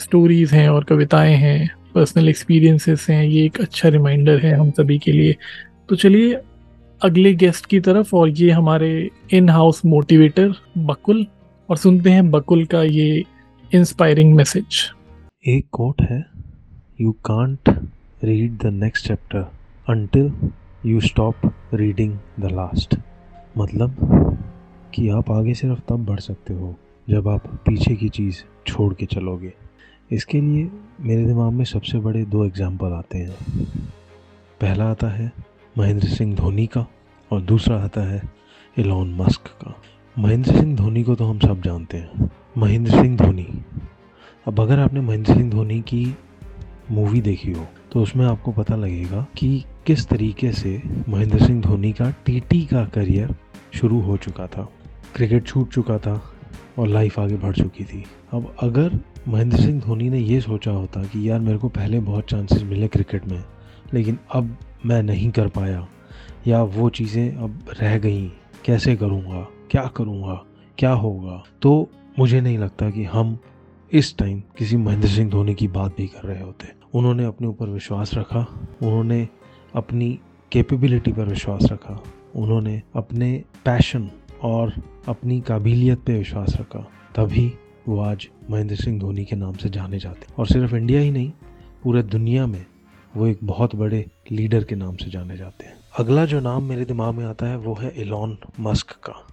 स्टोरीज 0.00 0.52
हैं 0.52 0.68
और 0.68 0.84
कविताएँ 0.84 1.34
हैं 1.34 1.70
पर्सनल 1.94 2.28
एक्सपीरियंसेस 2.28 3.06
हैं, 3.10 3.24
ये 3.24 3.44
एक 3.44 3.60
अच्छा 3.60 3.88
रिमाइंडर 3.88 4.38
है 4.38 4.54
हम 4.54 4.70
सभी 4.70 4.98
के 4.98 5.12
लिए। 5.12 5.36
तो 5.88 5.96
चलिए, 5.96 6.38
अगले 7.02 7.34
गेस्ट 7.34 7.66
की 7.66 7.80
तरफ़ 7.80 8.16
और 8.16 8.28
ये 8.28 8.50
हमारे 8.50 9.10
इन 9.32 9.48
हाउस 9.48 9.84
मोटिवेटर 9.86 10.54
बकुल। 10.78 11.26
और 11.68 11.76
सुनते 11.76 12.10
हैं 12.10 12.30
बकुल 12.30 12.64
का 12.64 12.82
ये 12.82 13.24
इंस्पायरिंग 13.74 14.34
मैसेज 14.34 14.66
एक 15.48 15.66
कोट 15.72 16.00
है 16.02 16.24
you 17.00 17.12
can't 17.12 17.68
read 18.24 18.58
the 18.58 18.66
next 18.66 19.08
chapter 19.08 19.46
you 20.88 21.00
stop 21.00 21.34
reading 21.74 22.12
the 22.40 22.44
last 22.44 22.94
मतलब 23.58 23.96
कि 24.94 25.08
आप 25.08 25.30
आगे 25.30 25.54
सिर्फ़ 25.54 25.80
तब 25.88 26.04
बढ़ 26.06 26.20
सकते 26.20 26.54
हो 26.54 26.74
जब 27.08 27.28
आप 27.28 27.46
पीछे 27.66 27.94
की 27.94 28.08
चीज़ 28.08 28.36
छोड़ 28.66 28.94
के 28.94 29.06
चलोगे। 29.06 29.52
इसके 30.10 30.40
लिए 30.40 30.70
मेरे 31.00 31.26
दिमाग 31.26 31.52
में 31.52 31.64
सबसे 31.64 31.98
बड़े 31.98 32.24
दो 32.24 32.44
एग्ज़ाम्पल 32.44 32.92
आते 32.92 33.18
हैं। 33.18 33.36
पहला 34.60 34.84
आता 34.84 35.08
है 35.08 35.32
महेंद्र 35.78 36.08
सिंह 36.08 36.34
धोनी 36.36 36.66
का 36.66 36.86
और 37.30 37.40
दूसरा 37.40 37.76
आता 37.76 38.08
है 38.10 38.22
इलॉन 38.76 39.14
मस्क 39.14 39.40
का। 39.40 39.74
महेंद्र 40.18 40.58
सिंह 40.58 40.76
धोनी 40.76 41.02
को 41.02 41.14
तो 41.14 41.24
हम 41.24 41.38
सब 41.38 41.62
जानते 41.62 41.96
हैं। 41.96 42.30
महेंद्र 42.58 42.90
सिंह 42.90 43.16
धोनी। 43.16 43.46
अब 44.46 44.60
अगर 44.60 44.78
आपने 44.78 45.00
महेंद्र 45.00 45.34
सिंह 45.34 45.50
धोनी 45.50 45.80
की 45.80 46.16
मूवी 46.90 47.20
देखी 47.20 47.52
हो 47.52 47.66
तो 47.92 48.02
उसमें 48.02 48.24
आपको 48.26 48.52
पता 48.52 48.76
लगेगा 48.76 49.26
कि 49.36 49.64
किस 49.86 50.06
तरीके 50.08 50.52
से 50.52 50.80
महेंद्र 51.08 51.44
सिंह 51.44 51.60
धोनी 51.62 51.92
का 51.92 52.10
टीटी 52.26 52.64
का 52.66 52.84
करियर 52.84 53.34
शुरू 53.74 54.00
हो 54.00 54.16
चुका 54.16 54.46
था। 54.46 54.68
क्रिकेट 55.14 55.46
छूट 55.46 55.72
चुका 55.72 55.98
था 55.98 56.20
और 56.78 56.88
लाइफ 56.88 57.18
आगे 57.18 57.36
बढ़ 57.36 57.56
चुकी 57.56 57.84
थी। 57.84 58.04
अब 58.32 58.54
अगर 58.62 58.98
महेंद्र 59.28 59.58
सिंह 59.58 59.80
धोनी 59.80 60.08
ने 60.10 60.18
ये 60.18 60.40
सोचा 60.40 60.70
होता 60.70 61.02
कि 61.02 61.28
यार 61.30 61.40
मेरे 61.40 61.58
को 61.58 61.68
पहले 61.68 62.00
बहुत 62.00 62.28
चांसेस 62.30 62.62
मिले 62.62 62.88
क्रिकेट 62.88 63.26
में, 63.26 63.42
लेकिन 63.94 64.18
अब 64.32 64.56
मैं 64.86 65.02
नहीं 65.02 65.30
कर 65.30 65.48
पाया, 65.48 65.86
या 66.46 66.62
वो 66.62 66.88
चीज़ें 66.90 67.34
अब 67.34 67.58
रह 67.80 67.98
गई, 67.98 68.26
कैसे 68.64 68.96
करूँगा, 68.96 69.46
क्या 69.70 69.86
करूँगा, 69.96 70.42
क्या 70.78 70.92
होगा 70.92 71.42
तो 71.62 71.88
मुझे 72.18 72.40
नहीं 72.40 72.58
लगता 72.58 72.90
कि 72.90 73.04
हम 73.04 73.38
इस 73.92 74.18
टाइम 74.18 74.40
किसी 74.40 74.76
महेंद्र 74.76 75.08
सिंह 75.08 75.30
धोनी 75.30 75.54
की 75.54 75.68
बात 75.68 75.96
भी 75.96 76.06
कर 76.06 76.28
रहे 76.28 76.42
होते। 76.42 76.68
उन्होंने 76.94 77.24
अपने 77.24 77.46
ऊपर 77.46 77.68
विश्वास 77.68 78.14
रखा, 78.14 78.68
उन्होंने 78.82 79.28
अपनी 79.74 80.20
कैपेबिलिटी 80.52 81.12
पर 81.12 81.24
विश्वास 81.24 81.68
रखा, 81.72 82.02
उन्होंने 82.34 82.82
अपने 82.96 83.44
पैशन 83.64 84.10
और 84.42 84.74
अपनी 85.08 85.40
काबिलियत 85.40 85.98
पे 85.98 86.18
विश्वास 86.18 86.56
रखा, 86.60 86.78
तभी 87.16 87.52
वो 87.88 88.00
आज 88.00 88.28
महेंद्र 88.50 88.76
सिंह 88.76 89.00
धोनी 89.00 89.24
के 89.24 89.36
नाम 89.36 89.52
से 89.52 89.68
जाने 89.68 89.98
जाते। 89.98 90.26
और 90.38 90.46
सिर्फ़ 90.46 90.74
इंडिया 90.74 91.00
ही 91.00 91.10
नहीं, 91.10 91.32
पूरे 91.82 92.02
दुनिया 92.02 92.46
में 92.46 92.66
वो 93.16 93.26
एक 93.26 93.38
बहुत 93.44 93.76
बड़े 93.76 94.06
लीडर 94.32 94.64
के 94.64 94.74
नाम 94.74 94.96
से 94.96 95.10
जाने 95.10 95.36
जाते 95.36 95.66
हैं। 95.66 95.74
अगला 95.98 96.24
जो 96.24 96.40
नाम 96.40 96.64
मेरे 96.64 96.84
दिमाग 96.84 97.14
में 97.14 97.24
आता 97.24 97.46
है, 97.46 97.56
वो 97.56 97.74
है 97.74 97.90
इलॉन 97.96 98.38
मस्क 98.60 98.90
का। 98.90 99.26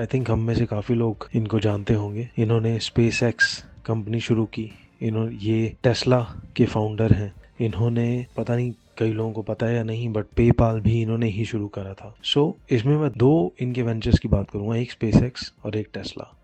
आई 0.00 0.06
थिंक 0.06 0.30
हम 0.30 0.38
में 0.38 0.54
से 0.54 0.66
काफ़ी 0.66 0.94
लोग 0.94 1.28
इनको 1.34 1.60
जानते 1.60 1.94
होंगे। 1.94 2.28
इन्होंने 2.38 2.78
स्पेस 2.78 3.22
एक्स 3.22 3.64
कंपनी 3.86 4.20
शुरू 4.20 4.44
की। 4.44 4.70
इन्होंने 5.02 5.36
ये 5.36 5.76
टेस्ला 5.82 6.36
के 6.56 6.66
फाउंडर 6.66 7.12
हैं। 7.12 7.34
इन्होंने 7.60 8.26
पता 8.36 8.56
नहीं 8.56 8.72
कई 8.98 9.12
लोगों 9.12 9.32
को 9.32 9.42
पता 9.42 9.66
है 9.66 9.76
या 9.76 9.82
नहीं 9.82 10.08
बट 10.08 10.24
पेपाल 10.24 10.80
भी 10.80 11.02
इन्होंने 11.02 11.28
ही 11.28 11.44
शुरू 11.44 11.68
करा 11.68 11.94
था। 11.94 12.16
सो 12.24 12.56
so, 12.60 12.72
इसमें 12.72 12.96
मैं 12.96 13.10
दो 13.16 13.54
इनके 13.60 13.82
वेंचर्स 13.82 14.18
की 14.18 14.28
बात 14.28 14.50
करूँगा 14.50 14.76
एक 14.76 14.90
स्पेस 14.90 15.52
और 15.64 15.76
एक 15.76 15.88
टेस्ला। 15.94 16.40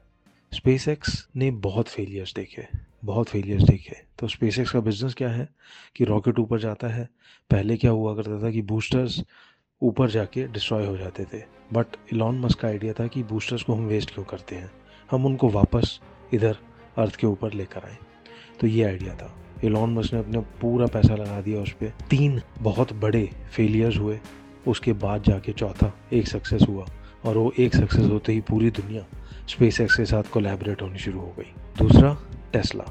स्पेस 0.54 1.28
ने 1.36 1.50
बहुत 1.50 1.88
फेलियर्स 1.88 2.34
देखे 2.34 2.66
बहुत 3.04 3.28
फेलियर्स 3.28 3.62
देखे। 3.62 3.96
तो 4.18 4.28
स्पेस 4.28 4.70
का 4.70 4.80
बिज़नेस 4.80 5.14
क्या 5.14 5.28
है? 5.28 5.48
कि 5.96 6.04
रॉकेट 6.04 6.38
ऊपर 6.38 6.58
जाता 6.58 6.88
है। 6.88 7.08
पहले 7.50 7.76
क्या 7.76 7.90
हुआ 7.90 8.16
करता 8.16 8.42
था 8.42 8.50
कि 8.50 8.62
बूस्टर्स 8.62 9.24
ऊपर 9.82 10.10
जाके 10.10 10.48
डिस्ट्रॉय 10.48 10.86
हो 10.86 10.96
जाते 10.96 11.24
थे। 11.24 11.42
बट 11.72 11.86
इलॉन 12.12 12.40
मस्क 12.40 12.60
का 12.60 12.68
आइडिया 12.68 12.92
था 12.92 13.06
कि 13.06 13.22
बूस्टर्स 13.22 13.62
को 13.62 13.74
हम 13.74 13.86
वेस्ट 13.86 14.14
क्यों 14.14 14.24
करते 14.24 14.54
हैं? 14.54 14.70
हम 15.10 15.26
उनको 15.26 15.48
वापस 15.48 16.00
इधर 16.34 16.56
अर्थ 16.98 17.16
के 17.16 17.26
ऊपर 17.26 17.52
लेकर 17.52 17.80
आए। 17.84 17.96
तो 18.60 18.66
ये 18.66 18.84
आइडिया 18.84 19.14
था। 19.14 19.36
एलॉन 19.64 19.94
मस्क 19.94 20.12
ने 20.12 20.18
अपना 20.18 20.40
पूरा 20.40 20.86
पैसा 20.86 21.14
लगा 21.14 21.40
दिया 21.40 21.60
उस 21.60 21.72
पर 21.72 21.92
तीन 22.10 22.40
बहुत 22.58 22.92
बड़े 22.92 23.30
फेलियर्स 23.56 23.96
हुए। 23.96 24.20
उसके 24.68 24.92
बाद 24.92 25.22
जाके 25.22 25.52
चौथा, 25.52 25.94
एक 26.12 26.28
सक्सेस 26.28 26.62
हुआ। 26.68 26.86
और 27.24 27.38
वो 27.38 27.52
एक 27.58 27.76
सक्सेस 27.76 28.06
होते 28.06 28.32
ही 28.32 28.40
पूरी 28.40 28.70
दुनिया 28.70 29.06
स्पेस 29.48 29.78
के 29.80 30.04
साथ 30.04 30.22
कोलैबोरेट 30.22 30.82
होनी 30.82 30.98
शुरू 30.98 31.20
हो 31.20 31.34
गई। 31.38 31.52
दूसरा 31.78 32.18
टेस्ला 32.52 32.84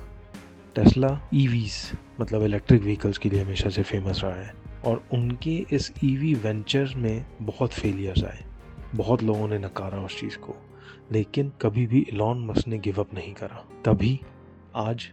टेस्ला 0.75 1.29
ईवीज 1.33 1.91
मतलब 2.21 2.43
इलेक्ट्रिक 2.43 2.81
व्हीकल्स 2.81 3.17
के 3.17 3.29
लिए 3.29 3.43
हमेशा 3.43 3.69
से 3.69 3.83
फ़ेमस 3.83 4.21
रहा 4.23 4.35
है। 4.35 4.53
और 4.85 5.03
उनके 5.13 5.65
इस 5.71 5.93
ईवी 6.03 6.35
e 6.35 6.37
वेंचर 6.37 6.93
में 6.95 7.25
बहुत 7.41 7.73
फेलियर्स 7.73 8.23
आए। 8.23 8.43
बहुत 8.95 9.23
लोगों 9.23 9.47
ने 9.47 9.59
नकारा 9.59 10.01
उस 10.01 10.19
चीज़ 10.19 10.37
को। 10.37 10.55
लेकिन 11.11 11.51
कभी 11.61 11.87
भी 11.87 11.99
इलॉन 11.99 12.45
मस्क 12.45 12.67
ने 12.67 12.77
गिव 12.77 12.99
अप 12.99 13.13
नहीं 13.13 13.33
करा। 13.33 13.65
तभी 13.85 14.19
आज 14.75 15.07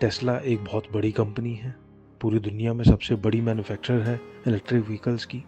टेस्ला 0.00 0.38
एक 0.38 0.64
बहुत 0.64 0.84
बड़ी 0.92 1.12
कंपनी 1.12 1.54
है। 1.54 1.74
पूरी 2.20 2.38
दुनिया 2.38 2.74
में 2.74 2.84
सबसे 2.84 3.14
बड़ी 3.14 3.40
मैन्युफैक्चरर 3.40 4.02
है 4.02 4.20
इलेक्ट्रिक 4.46 4.86
व्हीकल्स 4.86 5.24
की। 5.24 5.44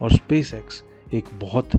और 0.00 0.12
स्पेस 0.12 0.54
एक्स 0.54 0.84
एक 1.14 1.24
बहुत 1.34 1.70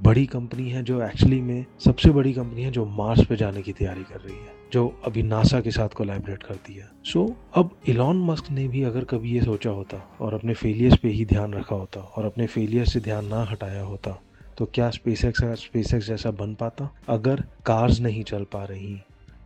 बड़ी 0.00 0.26
कंपनी 0.26 0.70
है 0.70 0.82
जो 0.82 1.02
एक्चुअली 1.02 1.40
में 1.40 1.64
सबसे 1.84 2.10
बड़ी 2.10 2.32
कंपनी 2.32 2.62
है 2.62 2.70
जो 2.70 2.84
मार्स 2.84 3.26
पे 3.26 3.36
जाने 3.36 3.62
की 3.62 3.72
तैयारी 3.72 4.02
कर 4.02 4.20
रही 4.20 4.36
है 4.36 4.52
जो 4.72 5.00
अभी 5.04 5.22
नासा 5.22 5.60
के 5.60 5.70
साथ 5.70 5.88
कोलैबोरेट 5.88 6.42
करती 6.42 6.74
है। 6.74 6.90
सो 7.04 7.26
so, 7.26 7.34
अब 7.54 7.70
इलॉन 7.88 8.24
मस्क 8.24 8.50
ने 8.50 8.68
भी 8.68 8.82
अगर 8.82 9.04
कभी 9.04 9.32
ये 9.32 9.40
सोचा 9.40 9.70
होता 9.70 10.16
और 10.20 10.34
अपने 10.34 10.54
फेलियर्स 10.54 10.96
पे 10.96 11.08
ही 11.08 11.24
ध्यान 11.24 11.54
रखा 11.54 11.76
होता 11.76 12.00
और 12.00 12.24
अपने 12.24 12.46
फेलियर 12.46 12.84
से 12.84 13.00
ध्यान 13.00 13.26
ना 13.26 13.44
हटाया 13.44 13.82
होता 13.82 14.22
तो 14.58 14.66
क्या 14.74 14.88
स्पेस 14.90 15.24
एक्स 15.24 15.42
स्पेस 15.56 15.92
एक्स 15.94 16.06
जैसा 16.06 16.30
बन 16.30 16.54
पाता? 16.54 16.88
अगर 17.08 17.40
कार्स 17.66 18.00
नहीं 18.00 18.22
चल 18.22 18.44
पा 18.44 18.62
रही 18.64 18.96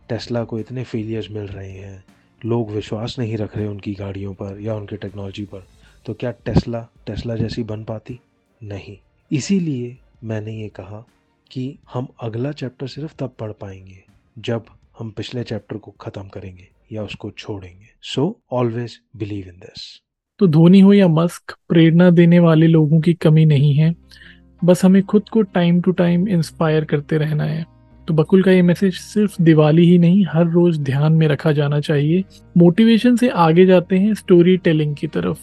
टेस्ला 0.09 0.43
को 0.43 0.59
इतने 0.59 0.83
फेलियर्स 0.83 1.29
मिल 1.31 1.43
रहे 1.43 1.71
हैं, 1.71 2.03
लोग 2.41 2.71
विश्वास 2.71 3.15
नहीं 3.19 3.37
रख 3.37 3.57
रहे 3.57 3.67
उनकी 3.67 3.93
गाड़ियों 3.93 4.33
पर 4.33 4.59
या 4.61 4.75
उनकी 4.75 4.97
टेक्नोलॉजी 4.97 5.43
पर 5.45 5.63
तो 6.05 6.13
क्या 6.13 6.31
टेस्ला 6.45 6.81
टेस्ला 7.07 7.35
जैसी 7.35 7.63
बन 7.63 7.83
पाती? 7.83 8.19
नहीं। 8.61 8.97
इसीलिए 9.31 9.97
मैंने 10.23 10.53
ये 10.53 10.67
कहा 10.69 11.05
कि 11.51 11.77
हम 11.93 12.07
अगला 12.21 12.51
चैप्टर 12.51 12.87
सिर्फ़ 12.87 13.15
तब 13.19 13.35
पढ़ 13.39 13.51
पाएँगे, 13.51 14.03
जब 14.39 14.65
हम 14.99 15.11
पिछले 15.11 15.43
चैप्टर 15.43 15.77
को 15.77 15.91
ख़त्म 16.01 16.27
करेंगे 16.27 16.67
या 16.91 17.03
उसको 17.03 17.31
छोड़ेंगे। 17.31 17.85
So 18.03 18.39
always 18.51 18.99
believe 19.15 19.47
in 19.47 19.59
this 19.59 19.85
तो 20.39 20.47
धोनी 20.47 20.79
हो 20.79 20.93
या 20.93 21.07
मस्क 21.07 21.57
प्रेरणा 21.69 22.09
देने 22.11 22.39
वाले 22.39 22.67
लोगों 22.67 22.99
की 23.01 23.13
कमी 23.13 23.45
नहीं 23.45 23.73
है। 23.73 23.95
बस 24.63 24.85
हमें 24.85 25.03
खुद 25.03 25.29
को 25.31 25.41
टाइम 25.41 25.81
टू 25.81 25.91
टाइम 25.91 26.27
इंस्पायर 26.27 26.85
करते 26.85 27.17
रहना 27.17 27.43
है। 27.43 27.65
तो 28.07 28.13
बकुल 28.13 28.43
का 28.43 28.51
ये 28.51 28.61
मैसेज 28.61 28.93
सिर्फ़ 28.93 29.41
दिवाली 29.41 29.85
ही 29.85 29.97
नहीं, 29.97 30.25
हर 30.33 30.47
रोज 30.47 30.79
ध्यान 30.79 31.13
में 31.13 31.27
रखा 31.27 31.51
जाना 31.51 31.79
चाहिए। 31.79 32.23
मोटिवेशन 32.57 33.15
से 33.15 33.29
आगे 33.29 33.65
जाते 33.65 33.97
हैं 33.97 34.13
स्टोरी 34.13 34.57
टेलिंग 34.57 34.95
की 34.95 35.07
तरफ़। 35.07 35.37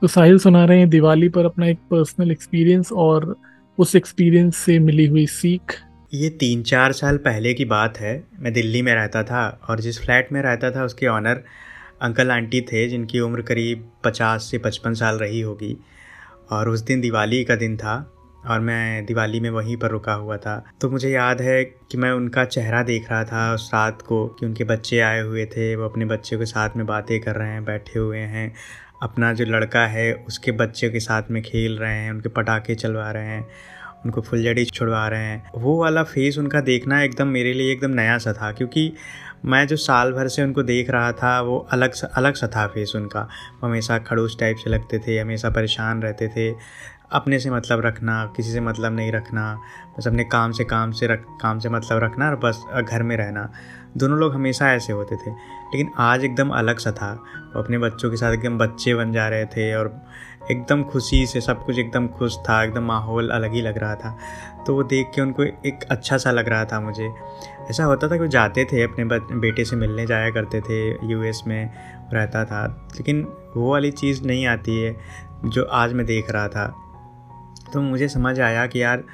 तो 0.00 0.06
साहिल 0.06 0.38
सुना 0.38 0.64
रहे 0.64 0.78
हैं, 0.78 0.88
दिवाली 0.88 1.28
पर 1.28 1.44
अपना 1.44 1.66
एक 1.66 1.78
पर्सनल 1.78 2.30
एक्सपीरियंस 2.30 2.92
और 2.92 3.36
उस 3.78 3.96
एक्सपीरियंस 3.96 4.56
से 4.56 4.78
मिली 4.78 5.06
हुई 5.06 5.26
सीख। 5.26 5.82
ये 6.14 6.28
तीन 6.28 6.62
चार 6.62 6.92
साल 6.92 7.16
पहले 7.16 7.54
की 7.54 7.64
बात 7.64 7.98
है। 7.98 8.24
मैं 8.38 8.52
दिल्ली 8.52 8.82
में 8.82 8.94
रहता 8.94 9.22
था 9.22 9.60
और 9.70 9.80
जिस 9.80 10.02
फ्लैट 10.02 10.28
में 10.32 10.42
रहता 10.42 10.70
था 10.70 10.84
उसके 10.84 11.06
ऑनर 11.06 11.44
अंकल 12.02 12.30
आंटी 12.30 12.60
थे, 12.60 12.88
जिनकी 12.88 13.20
उम्र 13.20 13.42
करीब 13.42 13.88
पचास 14.04 14.42
से 14.42 14.58
पचपन 14.58 14.94
साल 14.94 15.14
रही 15.14 15.40
होगी। 15.40 15.76
और 16.50 16.68
उस 16.68 16.80
दिन 16.80 17.00
दिवाली 17.00 17.44
का 17.44 17.56
दिन 17.56 17.76
था। 17.76 18.12
और 18.46 18.60
मैं 18.60 19.04
दिवाली 19.06 19.40
में 19.40 19.50
वहीं 19.50 19.76
पर 19.76 19.90
रुका 19.90 20.12
हुआ 20.12 20.36
था। 20.36 20.64
तो 20.80 20.90
मुझे 20.90 21.10
याद 21.10 21.40
है 21.40 21.64
कि 21.64 21.98
मैं 21.98 22.10
उनका 22.10 22.44
चेहरा 22.44 22.82
देख 22.82 23.10
रहा 23.10 23.24
था 23.24 23.54
उस 23.54 23.70
रात 23.74 24.02
को 24.02 24.26
कि 24.26 24.46
उनके 24.46 24.64
बच्चे 24.64 25.00
आए 25.00 25.20
हुए 25.20 25.46
थे। 25.46 25.74
वो 25.76 25.84
अपने 25.84 26.04
बच्चे 26.04 26.36
के 26.36 26.46
साथ 26.46 26.76
में 26.76 26.86
बातें 26.86 27.20
कर 27.20 27.34
रहे 27.34 27.48
हैं, 27.48 27.64
बैठे 27.64 27.98
हुए 27.98 28.18
हैं। 28.18 28.52
अपना 29.02 29.32
जो 29.32 29.44
लड़का 29.44 29.86
है, 29.86 30.12
उसके 30.12 30.52
बच्चे 30.52 30.90
के 30.90 31.00
साथ 31.00 31.22
में 31.30 31.42
खेल 31.42 31.78
रहे 31.78 31.98
हैं, 31.98 32.10
उनके 32.10 32.28
पटाखे 32.28 32.74
चलवा 32.74 33.10
रहे 33.10 33.26
हैं, 33.26 33.46
उनको 34.04 34.20
फुलझड़ी 34.20 34.64
छुड़वा 34.64 35.08
रहे 35.08 35.24
हैं। 35.24 35.50
वो 35.54 35.80
वाला 35.80 36.02
फेस 36.02 36.38
उनका 36.38 36.60
देखना 36.60 37.02
एकदम 37.02 37.28
मेरे 37.28 37.52
लिए 37.52 37.72
एकदम 37.72 37.90
नया 37.90 38.18
सा 38.18 38.32
था, 38.32 38.52
क्योंकि 38.52 38.92
मैं 39.44 39.66
जो 39.66 39.76
साल 39.76 40.12
भर 40.12 40.28
से 40.28 40.42
उनको 40.42 40.62
देख 40.62 40.90
रहा 40.90 41.12
था, 41.12 41.40
वो 41.40 41.58
अलग 41.58 41.92
सा 41.92 42.06
अलग 42.06 42.34
सा 42.34 42.46
था 42.46 42.66
फेस 42.66 42.92
उनका। 42.96 43.28
हमेशा 43.62 43.98
खड़ूस 43.98 44.36
टाइप 44.40 44.56
से 44.56 44.70
लगते 44.70 44.98
थे, 44.98 45.18
हमेशा 45.18 45.50
परेशान 45.50 46.02
रहते 46.02 46.28
थे। 46.28 46.50
अपने 47.10 47.38
से 47.38 47.50
मतलब 47.50 47.80
रखना, 47.80 48.24
किसी 48.36 48.52
से 48.52 48.60
मतलब 48.60 48.92
नहीं 48.92 49.12
रखना, 49.12 49.54
बस 49.98 50.06
अपने 50.08 50.24
काम 50.24 50.52
से 50.52 50.64
काम 50.64 50.90
से 50.90 51.06
रख, 51.06 51.24
काम 51.42 51.58
से 51.58 51.68
मतलब 51.68 52.02
रखना 52.02 52.28
और 52.28 52.36
बस 52.36 52.64
घर 52.82 53.02
में 53.02 53.16
रहना। 53.16 53.48
दोनों 53.96 54.18
लोग 54.18 54.34
हमेशा 54.34 54.72
ऐसे 54.72 54.92
होते 54.92 55.16
थे, 55.16 55.30
लेकिन 55.30 55.90
आज 55.98 56.24
एकदम 56.24 56.48
अलग 56.50 56.78
सा 56.78 56.92
था। 56.92 57.12
वो 57.54 57.62
अपने 57.62 57.78
बच्चों 57.78 58.10
के 58.10 58.16
साथ 58.16 58.32
एकदम 58.32 58.58
बच्चे 58.58 58.94
बन 58.94 59.12
जा 59.12 59.28
रहे 59.28 59.44
थे 59.46 59.74
और 59.74 59.94
एकदम 60.50 60.82
खुशी 60.82 61.24
से 61.26 61.40
सब 61.40 61.64
कुछ 61.64 61.78
एकदम 61.78 62.06
खुश 62.08 62.36
था, 62.38 62.62
एकदम 62.64 62.82
माहौल 62.82 63.30
अलग 63.30 63.52
ही 63.52 63.62
लग 63.62 63.78
रहा 63.78 63.94
था। 63.94 64.16
तो 64.66 64.74
वो 64.74 64.82
देख 64.84 65.10
के 65.14 65.22
उनको 65.22 65.42
एक 65.42 65.84
अच्छा 65.90 66.16
सा 66.16 66.30
लग 66.30 66.48
रहा 66.48 66.64
था 66.64 66.80
मुझे। 66.80 67.10
ऐसा 67.70 67.84
होता 67.84 68.08
था 68.08 68.14
कि 68.14 68.20
वो 68.20 68.26
जाते 68.28 68.64
थे, 68.64 68.82
अपने 68.82 69.04
बेटे 69.40 69.64
से 69.64 69.76
मिलने 69.76 70.06
जाया 70.06 70.30
करते 70.30 70.60
थे 70.60 71.10
यूएस 71.12 71.42
में 71.46 71.70
रहता 72.12 72.44
था, 72.44 72.88
लेकिन 72.96 73.26
वो 73.56 73.70
वाली 73.72 73.90
चीज़ 73.92 74.24
नहीं 74.24 74.46
आती 74.46 74.80
है, 74.80 74.96
जो 75.44 75.64
आज 75.64 75.92
मैं 75.92 76.06
देख 76.06 76.30
रहा 76.30 76.48
था। 76.48 76.74
तो 77.72 77.80
मुझे 77.80 78.08
समझ 78.08 78.40
आया 78.40 78.66
कि 78.66 78.82
यार, 78.82 79.04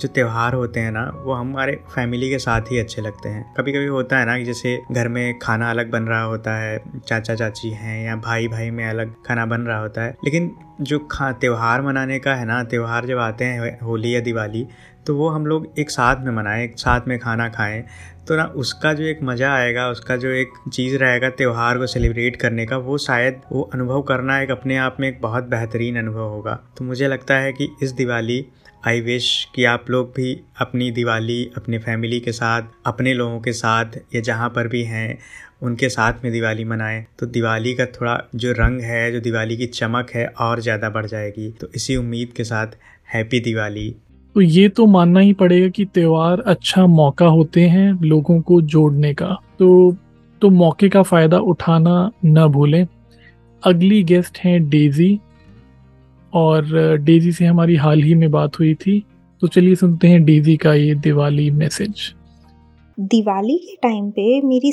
जो 0.00 0.08
त्यौहार 0.08 0.54
होते 0.54 0.80
हैं 0.80 0.92
ना, 0.92 1.12
वो 1.14 1.32
हमारे 1.32 1.72
फैमिली 1.94 2.30
के 2.30 2.38
साथ 2.38 2.60
ही 2.60 2.78
अच्छे 2.78 3.02
लगते 3.02 3.28
हैं। 3.28 3.54
कभी 3.56 3.72
कभी 3.72 3.86
होता 3.86 4.18
है 4.18 4.26
ना 4.26 4.38
कि 4.38 4.44
जैसे 4.44 4.82
घर 4.92 5.08
में 5.08 5.38
खाना 5.38 5.70
अलग 5.70 5.90
बन 5.90 6.02
रहा 6.02 6.22
होता 6.22 6.56
है 6.56 6.82
चाचा 7.06 7.34
चाची 7.34 7.70
हैं 7.70 8.06
या 8.06 8.16
भाई 8.16 8.48
भाई 8.48 8.70
में 8.70 8.84
अलग 8.86 9.14
खाना 9.26 9.46
बन 9.46 9.60
रहा 9.60 9.78
होता 9.78 10.02
है। 10.02 10.16
लेकिन 10.24 10.56
जो 10.80 10.98
खा, 10.98 11.32
त्यौहार 11.32 11.82
मनाने 11.82 12.18
का 12.18 12.34
है 12.34 12.44
ना, 12.44 12.64
त्यौहार 12.64 13.06
जब 13.06 13.18
आते 13.18 13.44
हैं, 13.44 13.80
होली 13.80 14.14
या 14.14 14.20
दिवाली 14.20 14.68
तो 15.06 15.16
वो 15.16 15.28
हम 15.28 15.46
लोग 15.46 15.72
एक 15.78 15.90
साथ 15.90 16.24
में 16.24 16.32
मनाएँ, 16.32 16.64
एक 16.64 16.78
साथ 16.78 17.08
में 17.08 17.18
खाना 17.18 17.48
खाएँ। 17.48 17.84
तो 18.28 18.36
ना 18.36 18.44
उसका 18.44 18.92
जो 18.92 19.04
एक 19.04 19.22
मज़ा 19.22 19.52
आएगा, 19.54 19.88
उसका 19.88 20.16
जो 20.16 20.28
एक 20.28 20.48
चीज़ 20.72 20.96
रहेगा 20.96 21.30
त्यौहार 21.30 21.78
को 21.78 21.86
सेलिब्रेट 21.86 22.36
करने 22.36 22.66
का, 22.66 22.76
वो 22.76 22.98
शायद 22.98 23.40
वो 23.52 23.62
अनुभव 23.74 24.02
करना 24.02 24.40
एक 24.40 24.50
अपने 24.50 24.76
आप 24.76 24.96
में 25.00 25.08
एक 25.08 25.20
बहुत 25.20 25.44
बेहतरीन 25.44 25.98
अनुभव 25.98 26.28
होगा। 26.28 26.58
तो 26.78 26.84
मुझे 26.84 27.08
लगता 27.08 27.34
है 27.34 27.52
कि 27.52 27.68
इस 27.82 27.90
दिवाली 27.90 28.46
आई 28.86 29.00
विश 29.00 29.46
कि 29.54 29.64
आप 29.64 29.90
लोग 29.90 30.12
भी 30.16 30.40
अपनी 30.60 30.90
दिवाली, 30.90 31.50
अपनी 31.56 31.78
फैमिली 31.78 32.20
के 32.20 32.32
साथ, 32.32 32.62
अपने 32.86 33.14
लोगों 33.14 33.40
के 33.40 33.52
साथ, 33.52 33.86
या 34.14 34.20
जहाँ 34.20 34.48
पर 34.48 34.68
भी 34.68 34.82
हैं, 34.82 35.18
उनके 35.62 35.88
साथ 35.88 36.12
में 36.24 36.32
दिवाली 36.32 36.64
मनाएँ। 36.64 37.06
तो 37.18 37.26
दिवाली 37.26 37.74
का 37.74 37.86
थोड़ा 37.86 38.18
जो 38.34 38.52
रंग 38.52 38.80
है, 38.80 39.12
जो 39.12 39.20
दिवाली 39.20 39.56
की 39.56 39.66
चमक 39.66 40.10
है, 40.10 40.26
और 40.26 40.60
ज़्यादा 40.60 40.90
बढ़ 40.90 41.06
जाएगी। 41.06 41.50
तो 41.50 41.68
इसी 41.74 41.96
उम्मीद 41.96 42.32
के 42.36 42.44
साथ 42.44 42.66
हैप्पी 43.14 43.40
दिवाली। 43.40 43.96
तो 44.34 44.40
ये 44.40 44.68
तो 44.68 44.86
मानना 44.86 45.20
ही 45.20 45.32
पड़ेगा 45.32 45.68
कि 45.68 45.84
त्यौहार 45.84 46.40
अच्छा 46.40 46.86
मौका 46.86 47.26
होते 47.26 47.60
हैं 47.60 48.00
लोगों 48.02 48.40
को 48.40 48.62
जोड़ने 48.62 49.14
का। 49.14 49.36
तो 49.58 49.96
तो 50.40 50.50
मौके 50.50 50.88
का 50.88 51.02
फ़ायदा 51.02 51.38
उठाना 51.38 52.10
न 52.24 52.46
भूलें। 52.46 52.86
अगली 53.64 54.04
गेस्ट 54.04 54.38
हैं 54.38 54.68
डेजी। 54.68 55.20
और, 56.34 56.96
डेजी 56.98 57.32
से 57.32 57.46
हमारी 57.46 57.76
हाल 57.76 58.02
ही 58.02 58.14
में 58.14 58.30
बात 58.30 58.58
हुई 58.58 58.74
थी। 58.74 59.02
तो 59.40 59.46
चलिए 59.46 59.74
सुनते 59.74 60.08
हैं 60.08 60.24
डेजी 60.24 60.56
का 60.56 60.74
ये 60.74 60.94
दिवाली 60.94 61.50
मैसेज। 61.50 62.14
दिवाली 63.00 63.58
के 63.58 63.76
टाइम 63.76 64.10
पे 64.10 64.42
मेरी 64.42 64.72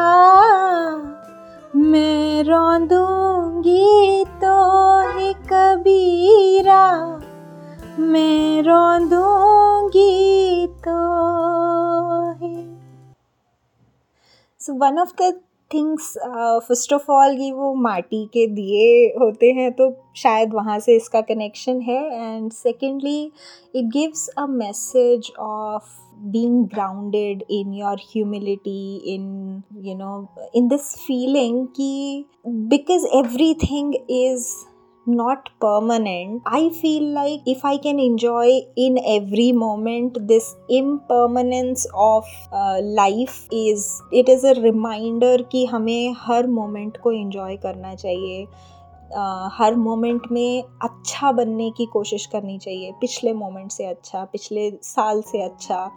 मैं 1.75 2.43
रोंदूँगी 2.43 4.23
तो 4.43 4.56
ही 5.10 5.34
कबीरा, 5.51 6.86
मैं 7.99 8.63
रोंदूँगी 8.63 10.13
तो 10.86 11.12
so 14.63 14.73
one 14.73 14.99
of 14.99 15.12
the 15.21 15.34
things 15.71 16.13
first 16.17 16.93
of 16.93 17.12
all 17.12 17.38
ये 17.39 17.52
वो 17.52 17.73
माटी 17.82 18.26
के 18.34 18.45
दिए 18.47 18.86
होते 19.19 19.52
हैं 19.54 19.71
तो 19.71 19.91
शायद 20.15 20.54
वहाँ 20.54 20.80
से 20.80 20.95
इसका 20.95 21.21
कनेक्शन 21.32 21.82
है 21.82 22.02
and 22.13 22.52
secondly 22.52 23.19
it 23.76 23.86
gives 23.93 24.28
a 24.38 24.45
message 24.47 25.32
of 25.39 25.99
being 26.26 26.67
grounded 26.67 27.43
in 27.49 27.73
your 27.73 27.97
humility 28.02 29.02
in 29.13 29.23
you 29.82 29.95
know 29.95 30.30
in 30.54 30.69
this 30.69 30.86
feeling 30.97 31.58
ki 31.73 32.26
because 32.67 33.08
everything 33.13 33.89
is 34.10 34.45
not 35.06 35.50
permanent 35.60 36.42
i 36.46 36.70
feel 36.70 37.04
like 37.04 37.42
if 37.46 37.66
i 37.66 37.78
can 37.78 38.00
enjoy 38.00 38.62
in 38.76 38.98
every 39.06 39.52
moment 39.52 40.28
this 40.28 40.56
impermanence 40.70 41.86
of 41.94 42.26
uh, 42.52 42.80
life 42.82 43.48
is 43.52 44.02
it 44.12 44.30
is 44.30 44.44
a 44.44 44.54
reminder 44.62 45.38
कि 45.52 45.66
हमें 45.66 46.16
हर 46.18 46.48
moment 46.48 46.98
को 46.98 47.12
enjoy 47.12 47.58
करना 47.58 47.96
चाहिए 47.96 48.46
uh, 48.46 49.50
हर 49.52 49.76
moment 49.76 50.22
में 50.32 50.63
अच्छा 50.82 51.32
बनने 51.32 51.72
की 51.72 51.86
कोशिश 51.86 52.26
करनी 52.26 52.58
चाहिए 52.58 52.92
पिछले 53.02 53.34
मोमेंट 53.34 53.72
से 53.72 53.86
अच्छा 53.86 54.26
पिछले 54.26 54.72
साल 54.84 55.22
से 55.22 55.42
अच्छा 55.42 55.92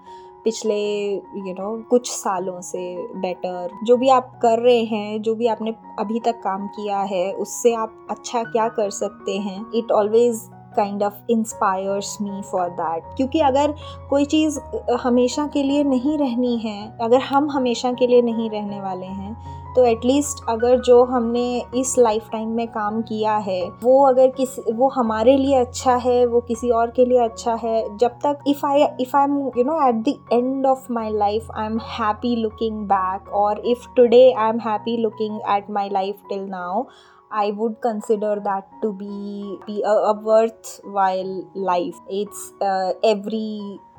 पिछले 0.47 0.77
यू 1.13 1.53
नो 1.53 1.83
कुछ 1.91 2.11
सालों 2.11 2.61
से 2.61 2.81
बेटर 3.21 3.71
जो 3.85 3.97
भी 3.97 4.09
आप 4.09 4.39
कर 4.43 4.59
रहे 4.59 4.83
हैं, 4.85 5.23
जो 5.23 5.35
भी 5.35 5.47
आपने 5.47 5.75
अभी 5.99 6.21
तक 6.21 6.41
काम 6.45 6.67
किया 6.67 6.99
है, 6.99 7.33
उससे 7.33 7.75
आप 7.75 8.07
अच्छा 8.11 8.43
क्या 8.43 8.69
कर 8.69 8.91
सकते 8.91 9.39
हैं? 9.39 9.65
It 9.75 9.93
always 9.93 10.41
kind 10.77 11.03
of 11.03 11.15
inspires 11.31 12.17
me 12.23 12.41
for 12.43 12.69
that 12.71 13.05
क्योंकि 13.17 13.41
अगर 13.41 13.75
कोई 14.11 14.25
चीज़ 14.25 14.61
हमेशा 15.01 15.47
के 15.47 15.63
लिए 15.63 15.85
नहीं 15.85 16.17
रहनी 16.19 16.57
है, 16.59 16.99
अगर 17.01 17.21
हम 17.21 17.51
हमेशा 17.51 17.93
के 17.93 18.07
लिए 18.07 18.23
नहीं 18.23 18.51
रहने 18.51 18.81
वाले 18.81 19.07
हैं 19.07 19.65
तो 19.77 19.85
एटलीस्ट 19.85 20.45
अगर 20.49 20.79
जो 20.81 21.03
हमने 21.05 21.47
इस 21.77 21.95
लाइफ 21.99 22.29
टाइम 22.33 22.49
में 22.57 22.67
काम 22.73 23.01
किया 23.03 23.37
है 23.49 23.61
वो 23.83 24.01
अगर 24.07 24.29
किसी 24.37 24.73
वो 24.73 24.89
हमारे 24.89 25.37
लिए 25.37 25.57
अच्छा 25.57 25.97
है 26.05 26.25
वो 26.27 26.41
किसी 26.49 26.71
और 26.71 26.91
के 26.97 27.05
लिए 27.05 27.19
अच्छा 27.19 27.55
है 27.65 27.83
जब 27.99 28.19
तक 28.25 28.45
if 28.49 28.65
I 28.67 28.87
if 29.01 29.17
I 29.17 29.25
am 29.25 29.39
you 29.57 29.65
know 29.65 29.81
at 29.89 30.03
the 30.05 30.17
end 30.33 30.67
of 30.67 30.87
my 30.93 31.11
life 31.15 31.51
I 31.57 31.67
am 31.67 31.79
happy 31.89 32.35
looking 32.37 32.85
back 32.89 33.29
और 33.43 33.63
if 33.67 33.87
today 33.97 34.31
I 34.33 34.49
am 34.49 34.61
happy 34.69 34.97
looking 35.03 35.41
at 35.57 35.71
my 35.71 35.91
life 35.93 36.23
till 36.29 36.47
now 36.51 36.85
I 37.31 37.51
would 37.51 37.81
consider 37.81 38.41
that 38.41 38.67
to 38.83 38.93
be, 38.93 39.59
be 39.67 39.83
a, 39.83 39.89
a 39.89 40.15
worthwhile 40.15 41.51
life. 41.55 41.97
It's 42.09 42.53
uh, 42.61 42.93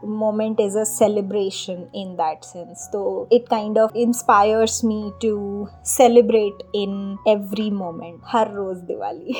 moment 0.03 0.59
is 0.59 0.75
a 0.75 0.85
celebration 0.85 1.87
in 1.93 2.15
that 2.17 2.45
sense. 2.45 2.87
So 2.91 3.27
it 3.31 3.49
kind 3.49 3.77
of 3.77 3.91
inspires 3.95 4.83
me 4.83 5.11
to 5.21 5.69
celebrate 5.83 6.63
in 6.73 7.17
every 7.27 7.69
moment. 7.69 8.21
Har 8.23 8.49
Roz 8.53 8.81
Diwali. 8.81 9.35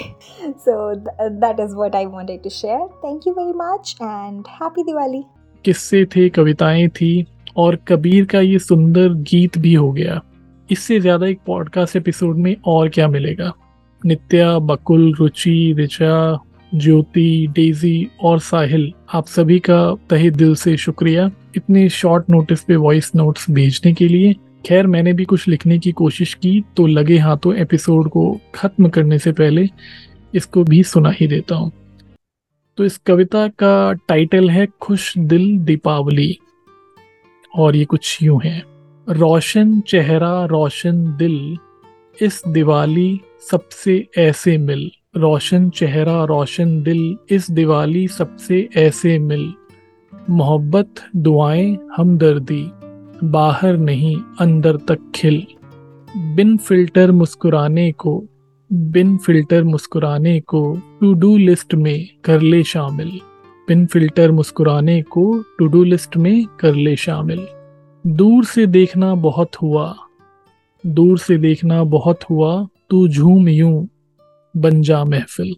so 0.64 0.96
th- 0.96 1.32
that 1.42 1.60
is 1.60 1.76
what 1.76 1.96
I 1.96 2.06
wanted 2.06 2.44
to 2.44 2.50
share. 2.50 2.88
Thank 3.02 3.26
you 3.26 3.34
very 3.34 3.54
much 3.54 3.96
and 4.00 4.46
happy 4.48 4.84
Diwali. 4.84 5.24
किस्से 5.66 6.06
थे 6.06 6.30
कविताएँ 6.30 6.88
थी 6.88 7.28
और 7.58 7.76
कबीर 7.88 8.26
का 8.26 8.40
ये 8.40 8.60
सुंदर 8.60 9.14
गीत 9.30 9.58
भी 9.58 9.74
हो 9.74 9.92
गया 9.92 10.22
इससे 10.72 11.00
ज़्यादा 11.00 11.28
एक 11.28 11.40
पॉडकास्ट 11.48 11.96
एपिसोड 11.96 12.38
में 12.38 12.56
और 12.68 12.90
क्या 12.90 13.08
मिलेगा 13.08 13.52
नित्या 14.06 14.58
बकुल 14.60 15.14
रुचि 15.20 15.74
ऋचा 15.80 16.14
ज्योति, 16.78 17.48
डेजी 17.48 18.08
और 18.22 18.40
साहिल, 18.40 18.92
आप 19.14 19.28
सभी 19.28 19.60
का 19.60 19.80
तहे 20.10 20.30
दिल 20.32 20.56
से 20.56 20.76
शुक्रिया 20.78 21.30
इतने 21.56 21.88
शॉर्ट 21.90 22.30
नोटिस 22.30 22.62
पे 22.64 22.76
वॉइस 22.76 23.12
नोट्स 23.16 23.50
भेजने 23.52 23.94
के 23.94 24.08
लिए। 24.08 24.34
खैर, 24.66 24.88
मैंने 24.88 25.14
भी 25.14 25.26
कुछ 25.26 25.48
लिखने 25.48 25.78
की 25.80 25.92
कोशिश 25.92 26.34
की 26.34 26.64
तो 26.78 26.88
लगे 26.88 27.18
हाथों 27.18 27.56
एपिसोड 27.56 28.10
को 28.10 28.40
खत्म 28.56 28.90
करने 28.90 29.20
से 29.20 29.32
पहले 29.32 29.68
इसको 30.34 30.64
भी 30.64 30.82
सुना 30.84 31.12
ही 31.12 31.28
देता 31.28 31.56
हूँ। 31.56 31.72
तो 32.78 32.86
इस 32.86 32.98
कविता 32.98 33.48
का 33.60 33.94
टाइटल 34.08 34.50
है 34.50 34.68
खुश 34.82 35.18
दिल 35.18 35.58
दीपावली, 35.58 36.38
और 37.54 37.76
ये 37.76 37.86
कुछ 37.86 38.18
यूँ 38.24 38.40
है। 38.44 38.62
रोशन 39.08 39.80
चेहरा, 39.82 40.46
रोशन 40.46 41.04
दिल, 41.18 41.58
इस 42.18 42.42
दिवाली 42.48 43.20
सबसे 43.52 44.06
ऐसे 44.18 44.58
मिल। 44.58 44.90
रोशन 45.18 45.70
चेहरा, 45.70 46.24
रोशन 46.24 46.84
दिल, 46.84 47.18
इस 47.30 47.52
दिवाली 47.52 48.08
सबसे 48.08 48.70
ऐसे 48.76 49.20
मिल। 49.20 49.54
मोहब्बत, 50.30 50.88
दुआएँ, 51.16 51.78
हमदर्दी, 51.98 52.72
बाहर 53.24 53.78
नहीं, 53.78 54.16
अंदर 54.40 54.78
तक 54.78 55.12
खिल। 55.16 55.44
बिन 56.18 56.58
फ़िल्टर 56.58 57.12
मुस्कुराने 57.12 57.92
को, 57.92 58.24
बिन 58.74 59.18
फ़िल्टर 59.18 59.64
मुस्कुराने 59.64 60.40
को 60.40 60.82
टू 61.02 61.14
डू 61.14 61.38
लिस्ट 61.38 61.76
में 61.76 62.08
कर 62.24 62.42
ले 62.42 62.64
शामिल। 62.64 63.20
बिन 63.68 63.86
फ़िल्टर 63.86 64.32
मुस्कुराने 64.32 65.02
को 65.02 65.44
टू 65.60 65.68
डू 65.68 65.84
लिस्ट 65.84 66.18
में 66.18 66.46
कर 66.60 66.76
ले 66.76 66.96
शामिल। 66.96 67.48
दूर 68.08 68.46
से 68.46 68.66
देखना 68.68 69.16
बहुत 69.16 69.56
हुआ, 69.56 69.96
दूर 70.86 71.18
से 71.18 71.38
देखना 71.38 71.84
बहुत 71.84 72.24
हुआ, 72.24 72.68
तू 72.90 73.08
झूम 73.08 73.50
यूँ 73.50 73.88
बन 74.58 74.82
जा 74.82 75.04
महफिल। 75.06 75.56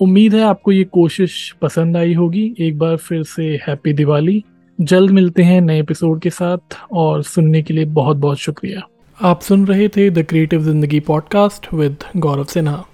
उम्मीद 0.00 0.34
है 0.34 0.40
आपको 0.40 0.72
ये 0.72 0.84
कोशिश 0.84 1.54
पसंद 1.62 1.96
आई 1.96 2.14
होगी। 2.14 2.54
एक 2.60 2.78
बार 2.78 2.96
फिर 2.96 3.22
से 3.22 3.44
हैप्पी 3.68 3.92
दिवाली। 3.92 4.42
जल्द 4.78 5.10
मिलते 5.10 5.42
हैं 5.42 5.60
नए 5.60 5.80
एपिसोड 5.80 6.20
के 6.20 6.30
साथ 6.30 6.76
और 6.92 7.22
सुनने 7.22 7.62
के 7.62 7.74
लिए 7.74 7.84
बहुत 7.84 8.16
बहुत 8.16 8.38
शुक्रिया। 8.38 8.82
आप 9.18 9.40
सुन 9.40 9.66
रहे 9.66 9.88
थे 9.88 10.10
the 10.10 10.22
creative 10.22 10.62
Zindagi 10.62 11.00
podcast 11.00 11.74
with 11.74 11.96
Gaurav 12.16 12.44
Sinha. 12.44 12.84